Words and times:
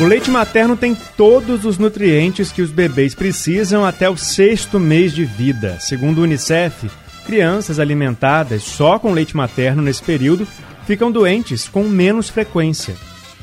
O 0.00 0.04
leite 0.06 0.28
materno 0.28 0.76
tem 0.76 0.92
todos 1.16 1.64
os 1.64 1.78
nutrientes 1.78 2.50
que 2.50 2.60
os 2.60 2.72
bebês 2.72 3.14
precisam 3.14 3.84
até 3.84 4.10
o 4.10 4.16
sexto 4.16 4.80
mês 4.80 5.12
de 5.12 5.24
vida. 5.24 5.78
Segundo 5.78 6.18
o 6.18 6.22
Unicef, 6.22 6.90
crianças 7.24 7.78
alimentadas 7.78 8.64
só 8.64 8.98
com 8.98 9.12
leite 9.12 9.36
materno 9.36 9.80
nesse 9.80 10.02
período 10.02 10.48
ficam 10.84 11.12
doentes 11.12 11.68
com 11.68 11.84
menos 11.84 12.28
frequência. 12.28 12.96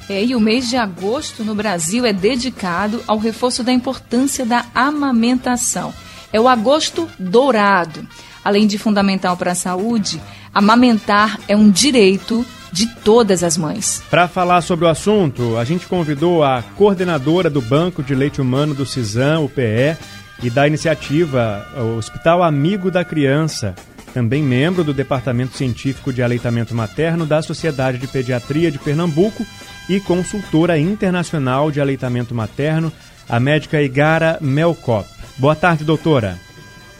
É, 0.09 0.25
e 0.25 0.35
o 0.35 0.41
mês 0.41 0.67
de 0.67 0.75
agosto 0.75 1.41
no 1.41 1.55
Brasil 1.55 2.05
é 2.05 2.11
dedicado 2.11 3.01
ao 3.07 3.17
reforço 3.17 3.63
da 3.63 3.71
importância 3.71 4.45
da 4.45 4.65
amamentação. 4.75 5.93
É 6.33 6.39
o 6.39 6.49
agosto 6.49 7.07
dourado. 7.17 8.05
Além 8.43 8.67
de 8.67 8.77
fundamental 8.77 9.37
para 9.37 9.53
a 9.53 9.55
saúde, 9.55 10.21
amamentar 10.53 11.39
é 11.47 11.55
um 11.55 11.71
direito 11.71 12.45
de 12.71 12.87
todas 13.03 13.43
as 13.43 13.57
mães. 13.57 14.03
Para 14.09 14.27
falar 14.27 14.61
sobre 14.61 14.85
o 14.85 14.87
assunto, 14.87 15.57
a 15.57 15.63
gente 15.63 15.87
convidou 15.87 16.43
a 16.43 16.63
coordenadora 16.77 17.49
do 17.49 17.61
Banco 17.61 18.01
de 18.01 18.15
Leite 18.15 18.41
Humano 18.41 18.73
do 18.73 18.85
CISAM, 18.85 19.39
o 19.39 19.49
PE, 19.49 19.97
e 20.43 20.49
da 20.49 20.65
iniciativa 20.65 21.67
o 21.77 21.97
Hospital 21.97 22.41
Amigo 22.41 22.89
da 22.89 23.05
Criança, 23.05 23.75
também 24.13 24.41
membro 24.41 24.83
do 24.83 24.93
Departamento 24.93 25.55
Científico 25.55 26.11
de 26.11 26.23
Aleitamento 26.23 26.73
Materno 26.73 27.25
da 27.25 27.41
Sociedade 27.41 27.97
de 27.97 28.07
Pediatria 28.07 28.71
de 28.71 28.79
Pernambuco 28.79 29.45
e 29.89 29.99
consultora 29.99 30.77
internacional 30.77 31.71
de 31.71 31.79
aleitamento 31.79 32.33
materno, 32.33 32.91
a 33.29 33.39
médica 33.39 33.81
Igara 33.81 34.37
Melcop. 34.41 35.07
Boa 35.37 35.55
tarde, 35.55 35.83
doutora. 35.83 36.37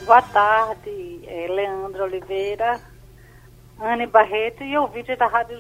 Boa 0.06 0.22
tarde, 0.22 1.22
é 1.28 1.48
Leandro 1.50 2.04
Oliveira, 2.04 2.80
Anne 3.82 4.06
Barreto 4.06 4.64
e 4.64 4.78
ouvinte 4.78 5.16
da 5.16 5.28
Rádio, 5.28 5.60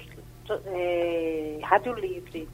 é, 0.68 1.60
Rádio 1.64 1.94
Livre. 1.96 2.48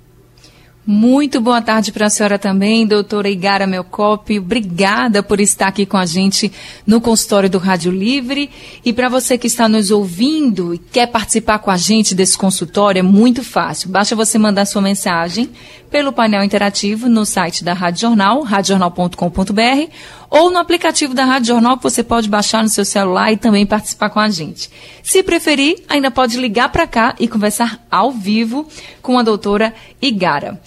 Muito 0.90 1.42
boa 1.42 1.62
tarde 1.62 1.92
para 1.92 2.06
a 2.06 2.10
senhora 2.10 2.40
também, 2.40 2.88
doutora 2.88 3.30
Igara 3.30 3.68
Melcop. 3.68 4.40
Obrigada 4.40 5.22
por 5.22 5.42
estar 5.42 5.68
aqui 5.68 5.86
com 5.86 5.98
a 5.98 6.06
gente 6.06 6.50
no 6.86 7.02
consultório 7.02 7.50
do 7.50 7.58
Rádio 7.58 7.92
Livre. 7.92 8.50
E 8.86 8.94
para 8.94 9.10
você 9.10 9.38
que 9.38 9.48
está 9.48 9.68
nos 9.68 9.92
ouvindo 9.92 10.74
e 10.74 10.78
quer 10.78 11.08
participar 11.08 11.60
com 11.60 11.70
a 11.70 11.76
gente 11.76 12.16
desse 12.16 12.38
consultório, 12.38 13.00
é 13.00 13.04
muito 13.04 13.44
fácil. 13.44 13.90
Basta 13.90 14.16
você 14.16 14.38
mandar 14.38 14.64
sua 14.64 14.82
mensagem 14.82 15.50
pelo 15.92 16.14
painel 16.14 16.42
interativo 16.42 17.10
no 17.10 17.26
site 17.26 17.66
da 17.66 17.74
Rádio 17.74 18.04
Jornal, 18.04 18.42
radiojornal.com.br, 18.44 19.92
ou 20.30 20.50
no 20.50 20.58
aplicativo 20.58 21.14
da 21.14 21.26
Rádio 21.26 21.48
Jornal 21.48 21.78
que 21.78 21.84
você 21.84 22.04
pode 22.04 22.30
baixar 22.30 22.64
no 22.64 22.70
seu 22.70 22.86
celular 22.86 23.32
e 23.32 23.38
também 23.38 23.66
participar 23.66 24.10
com 24.10 24.20
a 24.20 24.30
gente. 24.30 24.70
Se 25.02 25.24
preferir, 25.24 25.84
ainda 25.88 26.12
pode 26.12 26.38
ligar 26.38 26.72
para 26.72 26.88
cá 26.88 27.16
e 27.20 27.28
conversar 27.28 27.86
ao 27.90 28.12
vivo 28.12 28.68
com 29.02 29.18
a 29.18 29.24
doutora 29.24 29.74
Igara. 30.02 30.60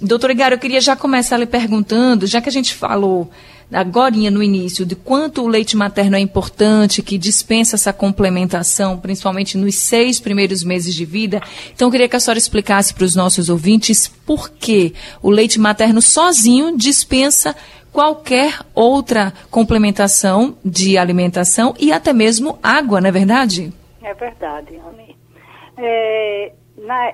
Doutora 0.00 0.32
Igara, 0.32 0.54
eu 0.54 0.58
queria 0.58 0.80
já 0.80 0.96
começar 0.96 1.36
lhe 1.36 1.46
perguntando, 1.46 2.26
já 2.26 2.40
que 2.40 2.48
a 2.48 2.52
gente 2.52 2.74
falou 2.74 3.30
agora 3.72 4.14
no 4.30 4.42
início, 4.42 4.86
de 4.86 4.94
quanto 4.94 5.42
o 5.42 5.48
leite 5.48 5.76
materno 5.76 6.16
é 6.16 6.20
importante, 6.20 7.02
que 7.02 7.18
dispensa 7.18 7.76
essa 7.76 7.92
complementação, 7.92 8.96
principalmente 8.96 9.58
nos 9.58 9.74
seis 9.74 10.20
primeiros 10.20 10.62
meses 10.62 10.94
de 10.94 11.04
vida. 11.04 11.42
Então, 11.74 11.88
eu 11.88 11.92
queria 11.92 12.08
que 12.08 12.16
a 12.16 12.20
senhora 12.20 12.38
explicasse 12.38 12.94
para 12.94 13.04
os 13.04 13.14
nossos 13.14 13.48
ouvintes 13.48 14.10
por 14.24 14.50
que 14.50 14.94
o 15.20 15.30
leite 15.30 15.58
materno 15.58 16.00
sozinho 16.00 16.76
dispensa 16.76 17.56
qualquer 17.96 18.60
outra 18.74 19.32
complementação 19.50 20.54
de 20.62 20.98
alimentação 20.98 21.72
e 21.80 21.90
até 21.90 22.12
mesmo 22.12 22.58
água, 22.62 23.00
não 23.00 23.08
é 23.08 23.10
verdade? 23.10 23.72
É 24.02 24.12
verdade, 24.12 24.76
Rony. 24.76 25.16
É, 25.78 26.52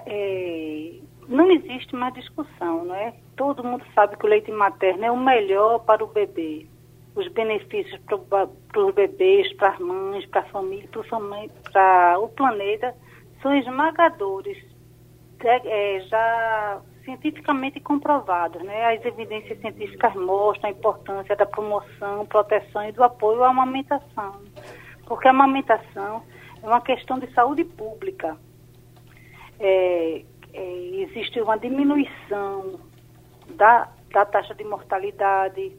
é, 0.07 0.93
não 1.29 1.53
existe 1.53 1.95
mais 1.95 2.13
discussão, 2.15 2.85
não 2.85 2.97
é? 2.97 3.13
todo 3.37 3.63
mundo 3.63 3.85
sabe 3.95 4.17
que 4.17 4.27
o 4.27 4.29
leite 4.29 4.51
materno 4.51 5.05
é 5.05 5.11
o 5.13 5.17
melhor 5.17 5.79
para 5.85 6.03
o 6.03 6.09
bebê. 6.09 6.67
Os 7.15 7.29
benefícios 7.29 8.01
para 8.29 8.49
os 8.83 8.93
bebês, 8.93 9.53
para 9.55 9.69
as 9.69 9.79
mães, 9.79 10.27
para 10.27 10.41
a 10.41 10.47
família, 10.47 10.89
para 11.73 12.19
o 12.19 12.29
planeta, 12.29 12.93
são 13.41 13.55
esmagadores, 13.55 14.59
é, 15.45 15.97
é, 15.97 16.01
já 16.01 16.81
cientificamente 17.05 17.81
comprovados. 17.81 18.63
Né? 18.63 18.97
As 18.97 19.05
evidências 19.05 19.61
científicas 19.61 20.15
mostram 20.15 20.71
a 20.71 20.73
importância 20.73 21.37
da 21.37 21.47
promoção, 21.47 22.27
proteção 22.27 22.89
e 22.89 22.93
do 22.93 23.03
apoio 23.03 23.43
à 23.43 23.49
amamentação. 23.49 24.41
Porque 25.07 25.29
a 25.29 25.31
amamentação 25.31 26.23
é 26.63 26.67
uma 26.67 26.81
questão 26.81 27.19
de 27.19 27.33
saúde 27.35 27.65
pública. 27.65 28.37
É, 29.59 30.23
é, 30.53 30.73
existe 31.03 31.41
uma 31.41 31.57
diminuição 31.59 32.81
da, 33.51 33.89
da 34.11 34.25
taxa 34.25 34.55
de 34.55 34.65
mortalidade, 34.65 35.77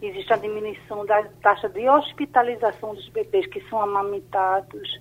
existe 0.00 0.32
a 0.32 0.36
diminuição 0.36 1.06
da 1.06 1.22
taxa 1.40 1.68
de 1.68 1.88
hospitalização 1.88 2.94
dos 2.94 3.08
bebês 3.10 3.46
que 3.46 3.60
são 3.68 3.80
amamentados 3.80 5.00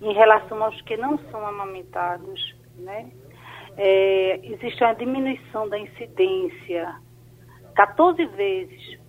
em 0.00 0.12
relação 0.12 0.62
aos 0.62 0.80
que 0.82 0.96
não 0.96 1.18
são 1.30 1.46
amamentados, 1.46 2.54
né? 2.76 3.10
É, 3.76 4.40
existe 4.42 4.82
uma 4.82 4.94
diminuição 4.94 5.68
da 5.68 5.78
incidência. 5.78 6.94
14 7.74 8.24
vezes 8.26 9.02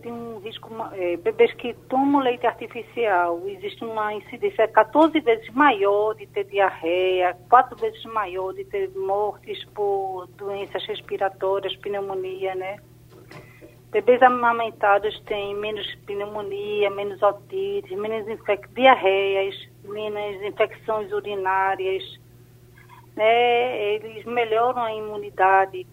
tem 0.00 0.12
um 0.12 0.38
risco, 0.38 0.70
é, 0.92 1.16
bebês 1.16 1.52
que 1.54 1.74
tomam 1.88 2.22
leite 2.22 2.46
artificial, 2.46 3.42
existe 3.46 3.84
uma 3.84 4.14
incidência 4.14 4.68
14 4.68 5.18
vezes 5.20 5.48
maior 5.50 6.14
de 6.14 6.26
ter 6.26 6.44
diarreia, 6.44 7.36
4 7.50 7.76
vezes 7.76 8.04
maior 8.04 8.52
de 8.52 8.64
ter 8.64 8.90
mortes 8.96 9.64
por 9.74 10.26
doenças 10.36 10.84
respiratórias, 10.86 11.74
pneumonia, 11.76 12.54
né? 12.54 12.76
Bebês 13.90 14.22
amamentados 14.22 15.18
têm 15.20 15.54
menos 15.54 15.94
pneumonia, 16.06 16.90
menos 16.90 17.22
otite, 17.22 17.96
menos 17.96 18.26
diarreias, 18.74 19.54
menos 19.82 20.42
infecções 20.42 21.10
urinárias, 21.10 22.04
né? 23.18 23.94
Eles 23.94 24.24
melhoram 24.24 24.80
a 24.80 24.94
imunidade, 24.94 25.84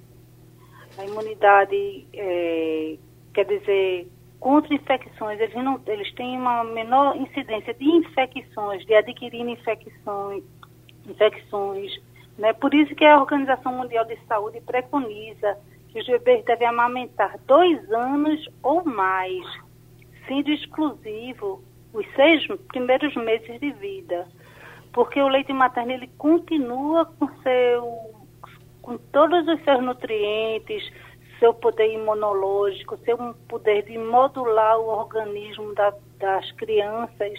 a 0.96 1.04
imunidade 1.04 2.08
é, 2.14 2.98
quer 3.34 3.46
dizer, 3.46 4.08
contra 4.40 4.76
infecções, 4.76 5.40
eles, 5.40 5.56
não, 5.56 5.82
eles 5.88 6.14
têm 6.14 6.38
uma 6.38 6.64
menor 6.64 7.18
incidência 7.18 7.74
de 7.74 7.84
infecções, 7.84 8.86
de 8.86 8.94
adquirir 8.94 9.42
infecções, 9.42 10.44
infecções. 11.08 11.92
Né? 12.38 12.54
Por 12.54 12.74
isso 12.76 12.94
que 12.94 13.04
a 13.04 13.20
Organização 13.20 13.74
Mundial 13.74 14.06
de 14.06 14.18
Saúde 14.28 14.62
preconiza 14.62 15.58
que 15.90 16.00
os 16.00 16.06
bebês 16.06 16.46
devem 16.46 16.68
amamentar 16.68 17.40
dois 17.48 17.92
anos 17.92 18.48
ou 18.62 18.86
mais, 18.86 19.44
sendo 20.28 20.52
exclusivo 20.52 21.64
os 21.92 22.06
seis 22.14 22.46
primeiros 22.68 23.16
meses 23.16 23.60
de 23.60 23.72
vida. 23.72 24.28
Porque 24.96 25.22
o 25.22 25.28
leite 25.28 25.52
materno 25.52 25.92
ele 25.92 26.08
continua 26.18 27.06
com 27.06 27.28
seu 27.44 28.16
com 28.82 28.98
todos 28.98 29.46
os 29.46 29.62
seus 29.66 29.84
nutrientes, 29.84 30.90
seu 31.38 31.54
poder 31.54 31.92
imunológico, 31.92 32.96
seu 33.00 33.18
poder 33.50 33.84
de 33.84 33.98
modular 33.98 34.80
o 34.80 34.88
organismo 34.88 35.74
da, 35.76 35.94
das 36.18 36.50
crianças. 36.54 37.34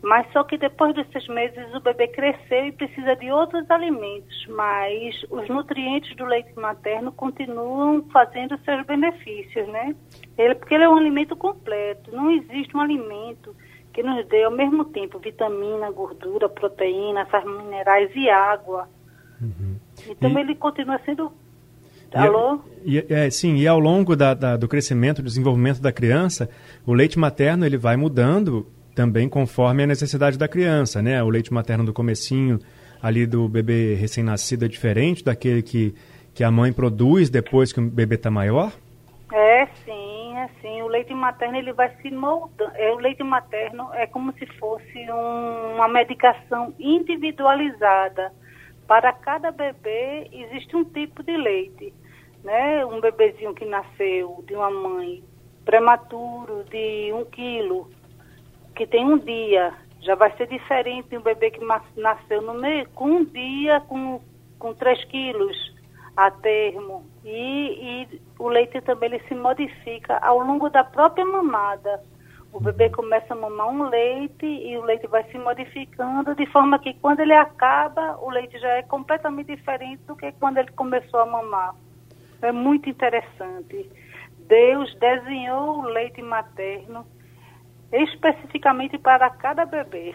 Mas 0.00 0.30
só 0.32 0.44
que 0.44 0.56
depois 0.56 0.94
desses 0.94 1.26
meses 1.26 1.74
o 1.74 1.80
bebê 1.80 2.06
cresceu 2.06 2.66
e 2.66 2.72
precisa 2.72 3.16
de 3.16 3.32
outros 3.32 3.68
alimentos, 3.68 4.46
mas 4.50 5.20
os 5.28 5.48
nutrientes 5.48 6.14
do 6.14 6.24
leite 6.24 6.54
materno 6.56 7.10
continuam 7.10 8.04
fazendo 8.12 8.56
seus 8.58 8.86
benefícios, 8.86 9.66
né? 9.66 9.92
Ele, 10.38 10.54
porque 10.54 10.74
ele 10.74 10.84
é 10.84 10.88
um 10.88 10.96
alimento 10.96 11.34
completo, 11.34 12.14
não 12.14 12.30
existe 12.30 12.76
um 12.76 12.80
alimento 12.80 13.56
que 13.92 14.02
nos 14.02 14.26
dê 14.26 14.44
ao 14.44 14.50
mesmo 14.50 14.84
tempo 14.84 15.18
vitamina, 15.18 15.90
gordura, 15.90 16.48
proteína, 16.48 17.26
sais 17.26 17.44
minerais 17.44 18.10
e 18.14 18.28
água. 18.28 18.88
Uhum. 19.40 19.76
Então 20.08 20.30
e... 20.30 20.40
ele 20.40 20.54
continua 20.54 21.00
sendo 21.04 21.32
Alô? 22.12 22.58
E, 22.84 23.04
é, 23.08 23.30
sim, 23.30 23.56
e 23.56 23.68
ao 23.68 23.78
longo 23.78 24.16
da, 24.16 24.34
da, 24.34 24.56
do 24.56 24.66
crescimento, 24.66 25.22
do 25.22 25.28
desenvolvimento 25.28 25.80
da 25.80 25.92
criança, 25.92 26.50
o 26.84 26.92
leite 26.92 27.18
materno 27.18 27.64
ele 27.64 27.76
vai 27.78 27.96
mudando 27.96 28.66
também 28.94 29.28
conforme 29.28 29.84
a 29.84 29.86
necessidade 29.86 30.36
da 30.36 30.48
criança, 30.48 31.00
né? 31.00 31.22
O 31.22 31.28
leite 31.28 31.52
materno 31.52 31.84
do 31.84 31.92
comecinho 31.92 32.58
ali 33.00 33.26
do 33.26 33.48
bebê 33.48 33.94
recém-nascido 33.94 34.64
é 34.64 34.68
diferente 34.68 35.24
daquele 35.24 35.62
que, 35.62 35.94
que 36.34 36.42
a 36.42 36.50
mãe 36.50 36.72
produz 36.72 37.30
depois 37.30 37.72
que 37.72 37.80
o 37.80 37.82
bebê 37.88 38.16
está 38.16 38.30
maior? 38.30 38.72
É, 39.32 39.66
sim, 39.84 39.99
é 40.40 40.48
sim. 40.60 40.82
O 40.82 40.88
leite 40.88 41.10
leite 41.10 41.14
materno 41.14 41.56
ele 41.56 41.72
vai 41.72 41.94
se 41.96 42.10
moldando. 42.10 42.72
É, 42.74 42.92
o 42.92 42.98
leite 42.98 43.22
materno 43.22 43.92
é 43.94 44.06
como 44.06 44.32
se 44.34 44.46
fosse 44.58 45.10
um, 45.10 45.74
uma 45.74 45.88
medicação 45.88 46.74
individualizada. 46.78 48.32
Para 48.86 49.12
cada 49.12 49.50
bebê 49.50 50.28
existe 50.32 50.74
um 50.76 50.84
tipo 50.84 51.22
de 51.22 51.36
leite. 51.36 51.92
Né? 52.42 52.84
Um 52.86 53.00
bebezinho 53.00 53.54
que 53.54 53.64
nasceu 53.64 54.42
de 54.46 54.54
uma 54.54 54.70
mãe 54.70 55.22
prematuro 55.64 56.64
de 56.70 57.12
um 57.12 57.24
quilo, 57.26 57.90
que 58.74 58.86
tem 58.86 59.04
um 59.04 59.18
dia, 59.18 59.74
já 60.00 60.14
vai 60.14 60.34
ser 60.36 60.48
diferente 60.48 61.10
de 61.10 61.18
um 61.18 61.22
bebê 61.22 61.50
que 61.50 61.60
nasceu 61.96 62.40
no 62.40 62.54
meio, 62.54 62.88
com 62.90 63.04
um 63.04 63.24
dia 63.24 63.80
com, 63.80 64.20
com 64.58 64.72
3 64.72 65.04
quilos 65.04 65.79
a 66.26 66.30
termo. 66.30 67.04
E, 67.24 68.04
e 68.04 68.20
o 68.38 68.48
leite 68.48 68.80
também 68.82 69.12
ele 69.12 69.22
se 69.28 69.34
modifica 69.34 70.18
ao 70.18 70.40
longo 70.40 70.68
da 70.68 70.84
própria 70.84 71.24
mamada. 71.24 72.02
O 72.52 72.60
bebê 72.60 72.90
começa 72.90 73.32
a 73.32 73.36
mamar 73.36 73.68
um 73.68 73.88
leite 73.88 74.44
e 74.44 74.76
o 74.76 74.82
leite 74.82 75.06
vai 75.06 75.22
se 75.30 75.38
modificando, 75.38 76.34
de 76.34 76.46
forma 76.46 76.78
que 76.80 76.94
quando 76.94 77.20
ele 77.20 77.32
acaba, 77.32 78.18
o 78.20 78.28
leite 78.28 78.58
já 78.58 78.68
é 78.70 78.82
completamente 78.82 79.54
diferente 79.54 80.02
do 80.02 80.16
que 80.16 80.32
quando 80.32 80.58
ele 80.58 80.70
começou 80.72 81.20
a 81.20 81.26
mamar. 81.26 81.74
É 82.42 82.50
muito 82.50 82.88
interessante. 82.88 83.88
Deus 84.48 84.92
desenhou 84.98 85.78
o 85.78 85.82
leite 85.82 86.20
materno 86.20 87.06
especificamente 87.92 88.98
para 88.98 89.30
cada 89.30 89.64
bebê. 89.64 90.14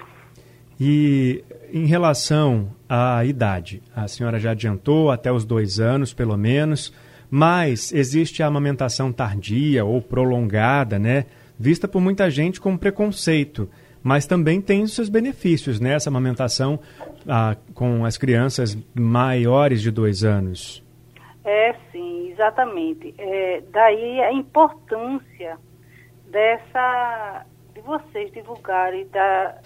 E 0.80 1.44
em 1.72 1.86
relação 1.86 2.75
à 2.88 3.24
idade, 3.26 3.82
a 3.96 4.08
senhora 4.08 4.40
já 4.40 4.52
adiantou 4.52 5.12
até 5.12 5.32
os 5.32 5.46
dois 5.46 5.80
anos, 5.80 6.14
pelo 6.14 6.38
menos, 6.38 6.94
mas 7.30 7.92
existe 7.92 8.44
a 8.44 8.48
amamentação 8.48 9.12
tardia 9.12 9.84
ou 9.84 10.02
prolongada, 10.02 11.00
né? 11.00 11.26
Vista 11.58 11.88
por 11.88 12.02
muita 12.02 12.30
gente 12.30 12.62
com 12.62 12.78
preconceito, 12.78 13.70
mas 14.04 14.28
também 14.28 14.62
tem 14.62 14.84
os 14.84 14.94
seus 14.94 15.10
benefícios, 15.10 15.80
né? 15.80 15.94
Essa 15.94 16.10
amamentação 16.10 16.80
ah, 17.28 17.56
com 17.74 18.06
as 18.06 18.18
crianças 18.18 18.78
maiores 18.94 19.82
de 19.82 19.90
dois 19.90 20.24
anos. 20.24 20.84
É, 21.44 21.76
sim, 21.92 22.32
exatamente. 22.32 23.14
É, 23.18 23.64
daí 23.72 24.22
a 24.22 24.34
importância 24.34 25.58
dessa 26.30 27.46
de 27.74 27.82
vocês 27.82 28.32
divulgarem 28.32 29.08
da, 29.08 29.58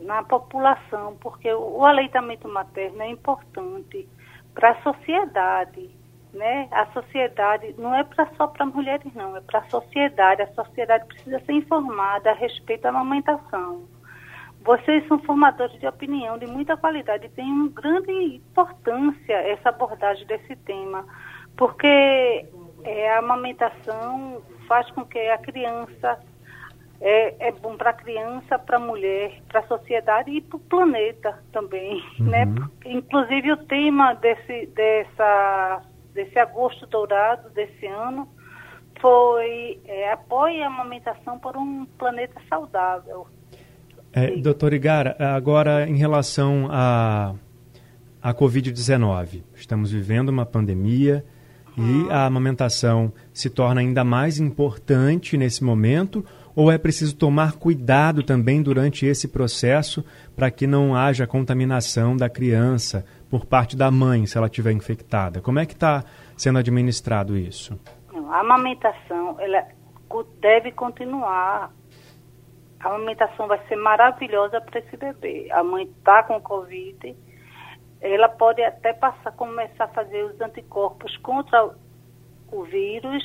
na 0.00 0.22
população, 0.22 1.16
porque 1.20 1.52
o 1.52 1.84
aleitamento 1.84 2.48
materno 2.48 3.02
é 3.02 3.10
importante 3.10 4.08
para 4.54 4.70
a 4.70 4.82
sociedade, 4.82 5.90
né? 6.32 6.68
A 6.70 6.86
sociedade 6.86 7.74
não 7.78 7.94
é 7.94 8.04
para 8.04 8.26
só 8.36 8.46
para 8.46 8.66
mulheres 8.66 9.12
não, 9.14 9.36
é 9.36 9.40
para 9.40 9.60
a 9.60 9.68
sociedade. 9.68 10.42
A 10.42 10.54
sociedade 10.54 11.06
precisa 11.06 11.40
ser 11.40 11.52
informada 11.52 12.30
a 12.30 12.34
respeito 12.34 12.82
da 12.82 12.90
amamentação. 12.90 13.86
Vocês 14.60 15.06
são 15.06 15.18
formadores 15.20 15.78
de 15.78 15.86
opinião 15.86 16.36
de 16.36 16.46
muita 16.46 16.76
qualidade 16.76 17.26
e 17.26 17.30
tem 17.30 17.44
uma 17.44 17.68
grande 17.68 18.12
importância 18.12 19.32
essa 19.32 19.68
abordagem 19.70 20.26
desse 20.26 20.56
tema, 20.56 21.06
porque 21.56 22.46
é, 22.84 23.14
a 23.14 23.18
amamentação 23.20 24.42
faz 24.66 24.90
com 24.90 25.04
que 25.04 25.18
a 25.18 25.38
criança 25.38 26.20
é, 27.00 27.48
é 27.48 27.52
bom 27.52 27.76
para 27.76 27.90
a 27.90 27.92
criança, 27.92 28.58
para 28.58 28.76
a 28.76 28.80
mulher, 28.80 29.40
para 29.48 29.60
a 29.60 29.66
sociedade 29.66 30.30
e 30.30 30.40
para 30.40 30.56
o 30.56 30.60
planeta 30.60 31.38
também, 31.52 32.02
uhum. 32.18 32.26
né? 32.26 32.46
Inclusive 32.84 33.52
o 33.52 33.56
tema 33.56 34.14
desse, 34.14 34.66
dessa, 34.74 35.82
desse 36.12 36.38
agosto 36.38 36.86
dourado 36.86 37.50
desse 37.50 37.86
ano 37.86 38.28
foi 39.00 39.80
é, 39.84 40.12
apoio 40.12 40.62
a 40.64 40.66
amamentação 40.66 41.38
por 41.38 41.56
um 41.56 41.86
planeta 41.98 42.40
saudável. 42.48 43.26
É, 44.12 44.30
doutor 44.36 44.72
Igara, 44.72 45.16
agora 45.20 45.88
em 45.88 45.96
relação 45.96 46.68
a 46.70 47.34
a 48.22 48.34
Covid-19. 48.34 49.42
Estamos 49.54 49.92
vivendo 49.92 50.28
uma 50.28 50.44
pandemia 50.44 51.24
e 51.76 52.10
a 52.10 52.26
amamentação 52.26 53.12
se 53.32 53.48
torna 53.48 53.80
ainda 53.80 54.02
mais 54.02 54.40
importante 54.40 55.36
nesse 55.36 55.62
momento 55.62 56.24
ou 56.58 56.72
é 56.72 56.76
preciso 56.76 57.16
tomar 57.16 57.52
cuidado 57.52 58.24
também 58.24 58.60
durante 58.60 59.06
esse 59.06 59.28
processo 59.28 60.04
para 60.34 60.50
que 60.50 60.66
não 60.66 60.92
haja 60.92 61.24
contaminação 61.24 62.16
da 62.16 62.28
criança 62.28 63.06
por 63.30 63.46
parte 63.46 63.76
da 63.76 63.92
mãe, 63.92 64.26
se 64.26 64.36
ela 64.36 64.48
estiver 64.48 64.72
infectada? 64.72 65.40
Como 65.40 65.60
é 65.60 65.64
que 65.64 65.74
está 65.74 66.02
sendo 66.36 66.58
administrado 66.58 67.36
isso? 67.36 67.78
A 68.28 68.40
amamentação 68.40 69.36
ela 69.38 69.68
deve 70.40 70.72
continuar. 70.72 71.70
A 72.80 72.88
amamentação 72.88 73.46
vai 73.46 73.64
ser 73.68 73.76
maravilhosa 73.76 74.60
para 74.60 74.80
esse 74.80 74.96
bebê. 74.96 75.46
A 75.52 75.62
mãe 75.62 75.84
está 75.84 76.24
com 76.24 76.40
Covid, 76.40 77.16
ela 78.00 78.28
pode 78.30 78.60
até 78.64 78.92
passar, 78.92 79.30
começar 79.30 79.84
a 79.84 79.88
fazer 79.94 80.24
os 80.24 80.40
anticorpos 80.40 81.16
contra 81.18 81.70
o 82.50 82.64
vírus 82.64 83.22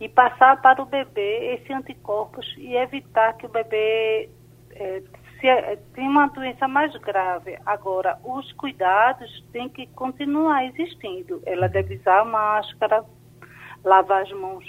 e 0.00 0.08
passar 0.08 0.60
para 0.60 0.82
o 0.82 0.86
bebê 0.86 1.54
esse 1.54 1.72
anticorpos 1.72 2.46
e 2.58 2.74
evitar 2.76 3.34
que 3.34 3.46
o 3.46 3.48
bebê 3.48 4.28
é, 4.72 5.02
se, 5.40 5.46
é, 5.46 5.76
tenha 5.94 6.10
uma 6.10 6.26
doença 6.28 6.66
mais 6.66 6.94
grave. 6.96 7.58
Agora, 7.64 8.18
os 8.24 8.50
cuidados 8.52 9.44
têm 9.52 9.68
que 9.68 9.86
continuar 9.88 10.64
existindo. 10.66 11.42
Ela 11.46 11.68
deve 11.68 11.96
usar 11.96 12.24
máscara, 12.24 13.04
lavar 13.84 14.22
as 14.22 14.32
mãos 14.32 14.64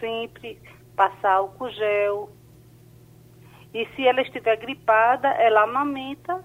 sempre, 0.00 0.60
passar 0.96 1.34
álcool 1.34 1.70
gel. 1.70 2.30
E 3.72 3.86
se 3.94 4.06
ela 4.06 4.22
estiver 4.22 4.56
gripada, 4.56 5.28
ela 5.28 5.62
amamenta 5.62 6.42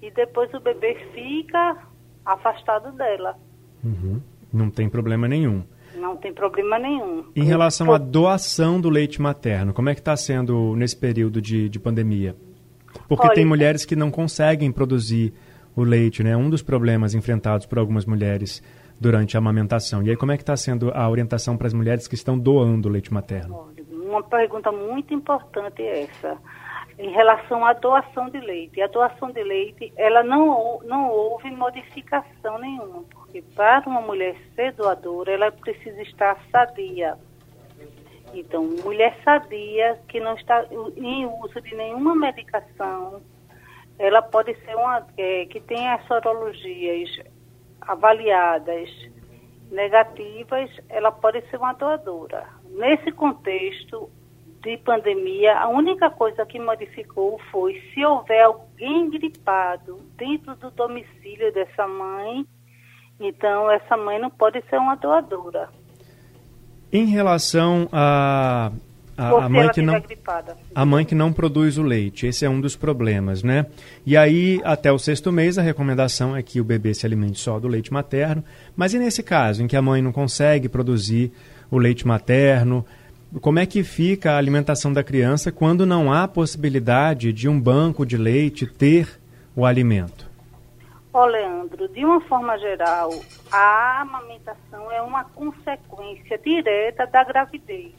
e 0.00 0.10
depois 0.10 0.52
o 0.54 0.60
bebê 0.60 0.94
fica 1.12 1.76
afastado 2.24 2.92
dela. 2.92 3.38
Uhum. 3.84 4.20
Não 4.52 4.70
tem 4.70 4.88
problema 4.88 5.28
nenhum. 5.28 5.64
Não 5.96 6.16
tem 6.16 6.32
problema 6.32 6.78
nenhum. 6.78 7.24
Em 7.34 7.44
relação 7.44 7.92
à 7.92 7.98
doação 7.98 8.80
do 8.80 8.88
leite 8.88 9.20
materno, 9.20 9.72
como 9.72 9.88
é 9.88 9.94
que 9.94 10.00
está 10.00 10.16
sendo 10.16 10.74
nesse 10.76 10.96
período 10.96 11.40
de, 11.40 11.68
de 11.68 11.78
pandemia? 11.78 12.36
Porque 13.08 13.26
Olha, 13.26 13.34
tem 13.34 13.44
mulheres 13.44 13.84
que 13.84 13.96
não 13.96 14.10
conseguem 14.10 14.70
produzir 14.72 15.32
o 15.74 15.82
leite, 15.82 16.22
né? 16.22 16.36
Um 16.36 16.48
dos 16.48 16.62
problemas 16.62 17.14
enfrentados 17.14 17.66
por 17.66 17.78
algumas 17.78 18.06
mulheres 18.06 18.62
durante 18.98 19.36
a 19.36 19.38
amamentação. 19.38 20.02
E 20.02 20.10
aí, 20.10 20.16
como 20.16 20.32
é 20.32 20.36
que 20.36 20.42
está 20.42 20.56
sendo 20.56 20.90
a 20.94 21.08
orientação 21.08 21.56
para 21.56 21.66
as 21.66 21.74
mulheres 21.74 22.08
que 22.08 22.14
estão 22.14 22.38
doando 22.38 22.88
o 22.88 22.92
leite 22.92 23.12
materno? 23.12 23.68
Uma 23.90 24.22
pergunta 24.22 24.72
muito 24.72 25.12
importante 25.12 25.82
é 25.82 26.04
essa 26.04 26.38
em 26.98 27.10
relação 27.10 27.64
à 27.64 27.72
doação 27.72 28.28
de 28.30 28.40
leite. 28.40 28.80
A 28.80 28.86
doação 28.86 29.30
de 29.30 29.42
leite, 29.42 29.92
ela 29.96 30.22
não, 30.22 30.80
não 30.84 31.10
houve 31.10 31.50
modificação 31.50 32.58
nenhuma, 32.58 33.04
porque 33.10 33.42
para 33.54 33.88
uma 33.88 34.00
mulher 34.00 34.36
ser 34.54 34.72
doadora, 34.72 35.32
ela 35.32 35.52
precisa 35.52 36.00
estar 36.02 36.38
sadia. 36.50 37.18
Então, 38.32 38.64
mulher 38.82 39.16
sadia 39.24 39.98
que 40.08 40.20
não 40.20 40.34
está 40.34 40.66
em 40.96 41.26
uso 41.26 41.60
de 41.60 41.74
nenhuma 41.74 42.14
medicação, 42.14 43.20
ela 43.98 44.20
pode 44.20 44.54
ser 44.64 44.74
uma 44.74 45.06
é, 45.16 45.46
que 45.46 45.60
tem 45.60 45.88
as 45.88 46.04
sorologias 46.06 47.10
avaliadas 47.80 48.90
negativas, 49.70 50.70
ela 50.88 51.10
pode 51.12 51.40
ser 51.48 51.56
uma 51.56 51.72
doadora. 51.72 52.46
Nesse 52.70 53.10
contexto, 53.12 54.10
de 54.66 54.76
pandemia, 54.78 55.56
a 55.56 55.68
única 55.68 56.10
coisa 56.10 56.44
que 56.44 56.58
modificou 56.58 57.40
foi 57.52 57.80
se 57.94 58.04
houver 58.04 58.42
alguém 58.42 59.08
gripado 59.08 60.00
dentro 60.18 60.56
do 60.56 60.72
domicílio 60.72 61.52
dessa 61.52 61.86
mãe, 61.86 62.44
então 63.20 63.70
essa 63.70 63.96
mãe 63.96 64.18
não 64.18 64.28
pode 64.28 64.60
ser 64.68 64.76
uma 64.78 64.96
doadora. 64.96 65.68
Em 66.92 67.06
relação 67.06 67.88
a 67.92 68.72
a, 69.18 69.46
a, 69.46 69.48
mãe 69.48 69.70
que 69.70 69.80
não 69.80 69.98
gripada. 69.98 70.58
a 70.74 70.84
mãe 70.84 71.02
que 71.02 71.14
não 71.14 71.32
produz 71.32 71.78
o 71.78 71.82
leite 71.82 72.26
esse 72.26 72.44
é 72.44 72.50
um 72.50 72.60
dos 72.60 72.76
problemas 72.76 73.42
né 73.42 73.64
e 74.04 74.14
aí 74.14 74.60
até 74.62 74.92
o 74.92 74.98
sexto 74.98 75.32
mês 75.32 75.56
a 75.56 75.62
recomendação 75.62 76.36
é 76.36 76.42
que 76.42 76.60
o 76.60 76.64
bebê 76.64 76.92
se 76.92 77.06
alimente 77.06 77.40
só 77.40 77.58
do 77.58 77.66
leite 77.66 77.90
materno 77.90 78.44
mas 78.76 78.92
e 78.92 78.98
nesse 78.98 79.22
caso 79.22 79.62
em 79.62 79.66
que 79.66 79.74
a 79.74 79.80
mãe 79.80 80.02
não 80.02 80.12
consegue 80.12 80.68
produzir 80.68 81.32
o 81.70 81.78
leite 81.78 82.06
materno 82.06 82.84
como 83.40 83.58
é 83.58 83.66
que 83.66 83.82
fica 83.82 84.32
a 84.32 84.38
alimentação 84.38 84.92
da 84.92 85.02
criança 85.02 85.50
quando 85.52 85.84
não 85.84 86.12
há 86.12 86.26
possibilidade 86.26 87.32
de 87.32 87.48
um 87.48 87.60
banco 87.60 88.06
de 88.06 88.16
leite 88.16 88.66
ter 88.66 89.20
o 89.54 89.66
alimento? 89.66 90.26
Ó, 91.12 91.22
oh, 91.22 91.26
Leandro, 91.26 91.88
de 91.88 92.04
uma 92.04 92.20
forma 92.20 92.58
geral, 92.58 93.10
a 93.50 94.02
amamentação 94.02 94.92
é 94.92 95.00
uma 95.00 95.24
consequência 95.24 96.38
direta 96.38 97.06
da 97.06 97.24
gravidez. 97.24 97.94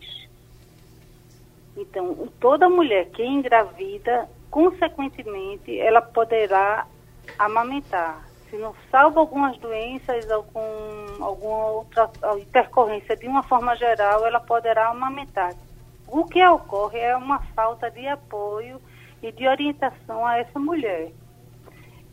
Então, 1.76 2.30
toda 2.40 2.70
mulher 2.70 3.10
que 3.10 3.24
engravida, 3.24 4.30
consequentemente, 4.50 5.78
ela 5.80 6.02
poderá 6.02 6.88
amamentar 7.38 8.27
não 8.56 8.74
salva 8.90 9.20
algumas 9.20 9.58
doenças, 9.58 10.30
algum, 10.32 10.62
alguma 11.22 11.66
outra 11.68 12.10
intercorrência 12.40 13.16
de 13.18 13.28
uma 13.28 13.44
forma 13.44 13.76
geral, 13.76 14.26
ela 14.26 14.40
poderá 14.40 14.90
amamentar. 14.90 15.54
O 16.08 16.24
que 16.26 16.46
ocorre 16.46 17.00
é 17.00 17.16
uma 17.18 17.40
falta 17.54 17.92
de 17.92 18.08
apoio 18.08 18.82
e 19.22 19.32
de 19.32 19.48
orientação 19.48 20.26
a 20.26 20.38
essa 20.38 20.58
mulher. 20.58 21.12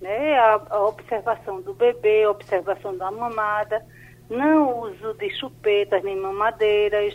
Né? 0.01 0.39
A, 0.39 0.61
a 0.71 0.87
observação 0.87 1.61
do 1.61 1.73
bebê, 1.73 2.25
a 2.25 2.31
observação 2.31 2.97
da 2.97 3.11
mamada, 3.11 3.85
não 4.29 4.81
uso 4.81 5.15
de 5.15 5.31
chupetas 5.39 6.03
nem 6.03 6.17
mamadeiras. 6.17 7.15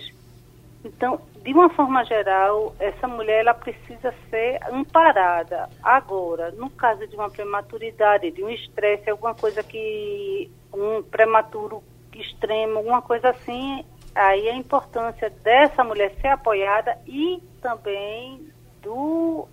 Então, 0.86 1.20
de 1.44 1.54
uma 1.54 1.70
forma 1.70 2.04
geral, 2.04 2.76
essa 2.80 3.08
mulher 3.08 3.42
ela 3.42 3.54
precisa 3.54 4.14
ser 4.30 4.60
amparada. 4.72 5.70
Agora, 5.82 6.52
no 6.52 6.70
caso 6.70 7.08
de 7.08 7.16
uma 7.16 7.30
prematuridade, 7.30 8.32
de 8.32 8.44
um 8.44 8.50
estresse, 8.50 9.10
alguma 9.10 9.34
coisa 9.34 9.64
que 9.64 10.52
um 10.74 11.02
prematuro 11.02 11.84
extremo, 12.14 12.78
alguma 12.78 13.02
coisa 13.02 13.30
assim, 13.30 13.86
aí 14.14 14.50
a 14.50 14.56
importância 14.56 15.30
dessa 15.30 15.84
mulher 15.84 16.14
ser 16.20 16.28
apoiada 16.28 16.98
e 17.08 17.42
também 17.62 18.52
do, 18.90 19.48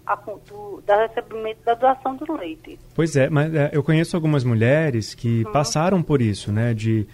do 0.49 0.83
da 0.87 1.07
recebimento 1.07 1.59
da 1.65 1.75
doação 1.75 2.17
do 2.17 2.33
leite. 2.33 2.79
Pois 2.95 3.15
é, 3.17 3.29
mas 3.29 3.55
é, 3.55 3.71
eu 3.71 3.83
conheço 3.83 4.17
algumas 4.17 4.43
mulheres 4.43 5.15
que 5.15 5.45
uhum. 5.45 5.53
passaram 5.53 6.03
por 6.03 6.23
isso, 6.23 6.51
né? 6.51 6.73
De 6.73 7.07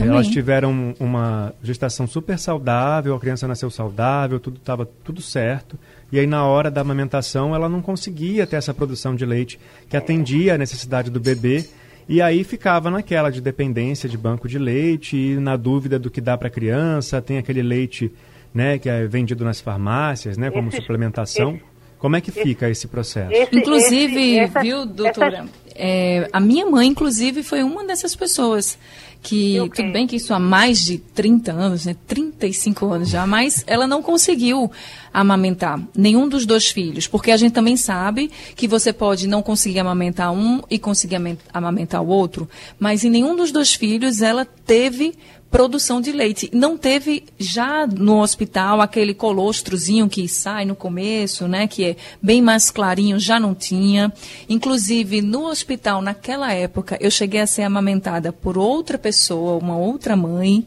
elas 0.00 0.26
tiveram 0.28 0.94
uma 0.98 1.52
gestação 1.62 2.06
super 2.06 2.38
saudável, 2.38 3.14
a 3.14 3.20
criança 3.20 3.46
nasceu 3.46 3.68
saudável, 3.70 4.40
tudo 4.40 4.56
estava 4.56 4.88
tudo 5.04 5.20
certo. 5.20 5.78
E 6.10 6.18
aí 6.18 6.26
na 6.26 6.46
hora 6.46 6.70
da 6.70 6.80
amamentação 6.80 7.54
ela 7.54 7.68
não 7.68 7.82
conseguia 7.82 8.46
ter 8.46 8.56
essa 8.56 8.72
produção 8.72 9.14
de 9.14 9.26
leite 9.26 9.60
que 9.88 9.96
atendia 9.98 10.54
a 10.54 10.58
necessidade 10.58 11.10
do 11.10 11.20
bebê. 11.20 11.68
E 12.08 12.22
aí 12.22 12.42
ficava 12.42 12.90
naquela 12.90 13.28
de 13.30 13.40
dependência 13.40 14.08
de 14.08 14.16
banco 14.16 14.48
de 14.48 14.58
leite 14.58 15.16
e 15.16 15.36
na 15.36 15.56
dúvida 15.56 15.98
do 15.98 16.08
que 16.08 16.20
dá 16.20 16.38
para 16.38 16.48
a 16.48 16.50
criança, 16.50 17.20
tem 17.20 17.36
aquele 17.36 17.62
leite 17.62 18.10
né, 18.56 18.78
que 18.78 18.88
é 18.88 19.06
vendido 19.06 19.44
nas 19.44 19.60
farmácias, 19.60 20.38
né, 20.38 20.50
como 20.50 20.68
esse, 20.68 20.78
suplementação. 20.78 21.56
Esse, 21.56 21.62
como 21.98 22.16
é 22.16 22.22
que 22.22 22.30
fica 22.30 22.70
esse, 22.70 22.80
esse 22.80 22.88
processo? 22.88 23.30
inclusive, 23.52 24.38
essa, 24.38 24.62
viu, 24.62 24.86
doutora, 24.86 25.40
essa... 25.40 25.50
é, 25.74 26.28
a 26.32 26.40
minha 26.40 26.64
mãe, 26.64 26.88
inclusive, 26.88 27.42
foi 27.42 27.62
uma 27.62 27.84
dessas 27.84 28.16
pessoas 28.16 28.78
que, 29.22 29.60
okay. 29.60 29.84
tudo 29.84 29.92
bem 29.92 30.06
que 30.06 30.16
isso 30.16 30.32
há 30.32 30.38
mais 30.38 30.82
de 30.84 30.96
30 30.96 31.52
anos, 31.52 31.84
né, 31.84 31.94
35 32.06 32.86
anos 32.86 33.10
já, 33.10 33.26
mas 33.26 33.62
ela 33.66 33.86
não 33.86 34.02
conseguiu 34.02 34.70
amamentar 35.12 35.78
nenhum 35.94 36.26
dos 36.26 36.46
dois 36.46 36.70
filhos, 36.70 37.06
porque 37.06 37.30
a 37.30 37.36
gente 37.36 37.52
também 37.52 37.76
sabe 37.76 38.30
que 38.54 38.66
você 38.66 38.90
pode 38.90 39.26
não 39.26 39.42
conseguir 39.42 39.80
amamentar 39.80 40.32
um 40.32 40.62
e 40.70 40.78
conseguir 40.78 41.18
amamentar 41.52 42.02
o 42.02 42.08
outro, 42.08 42.48
mas 42.78 43.04
em 43.04 43.10
nenhum 43.10 43.36
dos 43.36 43.52
dois 43.52 43.74
filhos 43.74 44.22
ela 44.22 44.46
teve 44.46 45.14
produção 45.50 46.00
de 46.00 46.12
leite. 46.12 46.50
Não 46.52 46.76
teve 46.76 47.24
já 47.38 47.86
no 47.86 48.20
hospital 48.20 48.80
aquele 48.80 49.14
colostrozinho 49.14 50.08
que 50.08 50.28
sai 50.28 50.64
no 50.64 50.74
começo, 50.74 51.46
né, 51.46 51.66
que 51.66 51.84
é 51.84 51.96
bem 52.20 52.42
mais 52.42 52.70
clarinho, 52.70 53.18
já 53.18 53.38
não 53.38 53.54
tinha. 53.54 54.12
Inclusive 54.48 55.22
no 55.22 55.46
hospital 55.46 56.02
naquela 56.02 56.52
época 56.52 56.98
eu 57.00 57.10
cheguei 57.10 57.40
a 57.40 57.46
ser 57.46 57.62
amamentada 57.62 58.32
por 58.32 58.58
outra 58.58 58.98
pessoa, 58.98 59.58
uma 59.58 59.76
outra 59.76 60.16
mãe, 60.16 60.66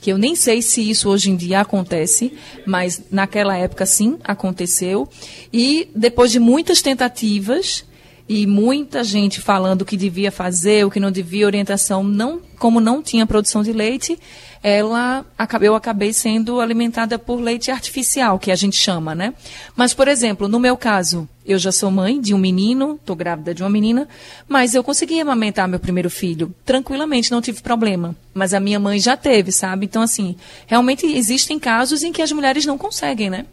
que 0.00 0.12
eu 0.12 0.18
nem 0.18 0.36
sei 0.36 0.60
se 0.62 0.88
isso 0.88 1.08
hoje 1.08 1.30
em 1.30 1.36
dia 1.36 1.60
acontece, 1.60 2.32
mas 2.66 3.02
naquela 3.10 3.56
época 3.56 3.86
sim 3.86 4.18
aconteceu. 4.22 5.08
E 5.52 5.88
depois 5.94 6.30
de 6.30 6.38
muitas 6.38 6.82
tentativas, 6.82 7.84
e 8.28 8.46
muita 8.46 9.04
gente 9.04 9.40
falando 9.40 9.82
o 9.82 9.84
que 9.84 9.96
devia 9.96 10.32
fazer, 10.32 10.84
o 10.84 10.90
que 10.90 10.98
não 10.98 11.12
devia, 11.12 11.46
orientação, 11.46 12.02
não, 12.02 12.40
como 12.58 12.80
não 12.80 13.02
tinha 13.02 13.26
produção 13.26 13.62
de 13.62 13.72
leite, 13.72 14.18
ela 14.62 15.24
eu 15.60 15.76
acabei 15.76 16.12
sendo 16.12 16.60
alimentada 16.60 17.20
por 17.20 17.40
leite 17.40 17.70
artificial, 17.70 18.38
que 18.38 18.50
a 18.50 18.56
gente 18.56 18.76
chama, 18.76 19.14
né? 19.14 19.32
Mas, 19.76 19.94
por 19.94 20.08
exemplo, 20.08 20.48
no 20.48 20.58
meu 20.58 20.76
caso, 20.76 21.28
eu 21.44 21.56
já 21.56 21.70
sou 21.70 21.88
mãe 21.88 22.20
de 22.20 22.34
um 22.34 22.38
menino, 22.38 22.96
estou 22.96 23.14
grávida 23.14 23.54
de 23.54 23.62
uma 23.62 23.70
menina, 23.70 24.08
mas 24.48 24.74
eu 24.74 24.82
consegui 24.82 25.20
amamentar 25.20 25.68
meu 25.68 25.78
primeiro 25.78 26.10
filho 26.10 26.52
tranquilamente, 26.64 27.30
não 27.30 27.40
tive 27.40 27.62
problema. 27.62 28.16
Mas 28.34 28.52
a 28.52 28.58
minha 28.58 28.80
mãe 28.80 28.98
já 28.98 29.16
teve, 29.16 29.52
sabe? 29.52 29.86
Então, 29.86 30.02
assim, 30.02 30.34
realmente 30.66 31.06
existem 31.06 31.60
casos 31.60 32.02
em 32.02 32.12
que 32.12 32.20
as 32.20 32.32
mulheres 32.32 32.66
não 32.66 32.76
conseguem, 32.76 33.30
né? 33.30 33.46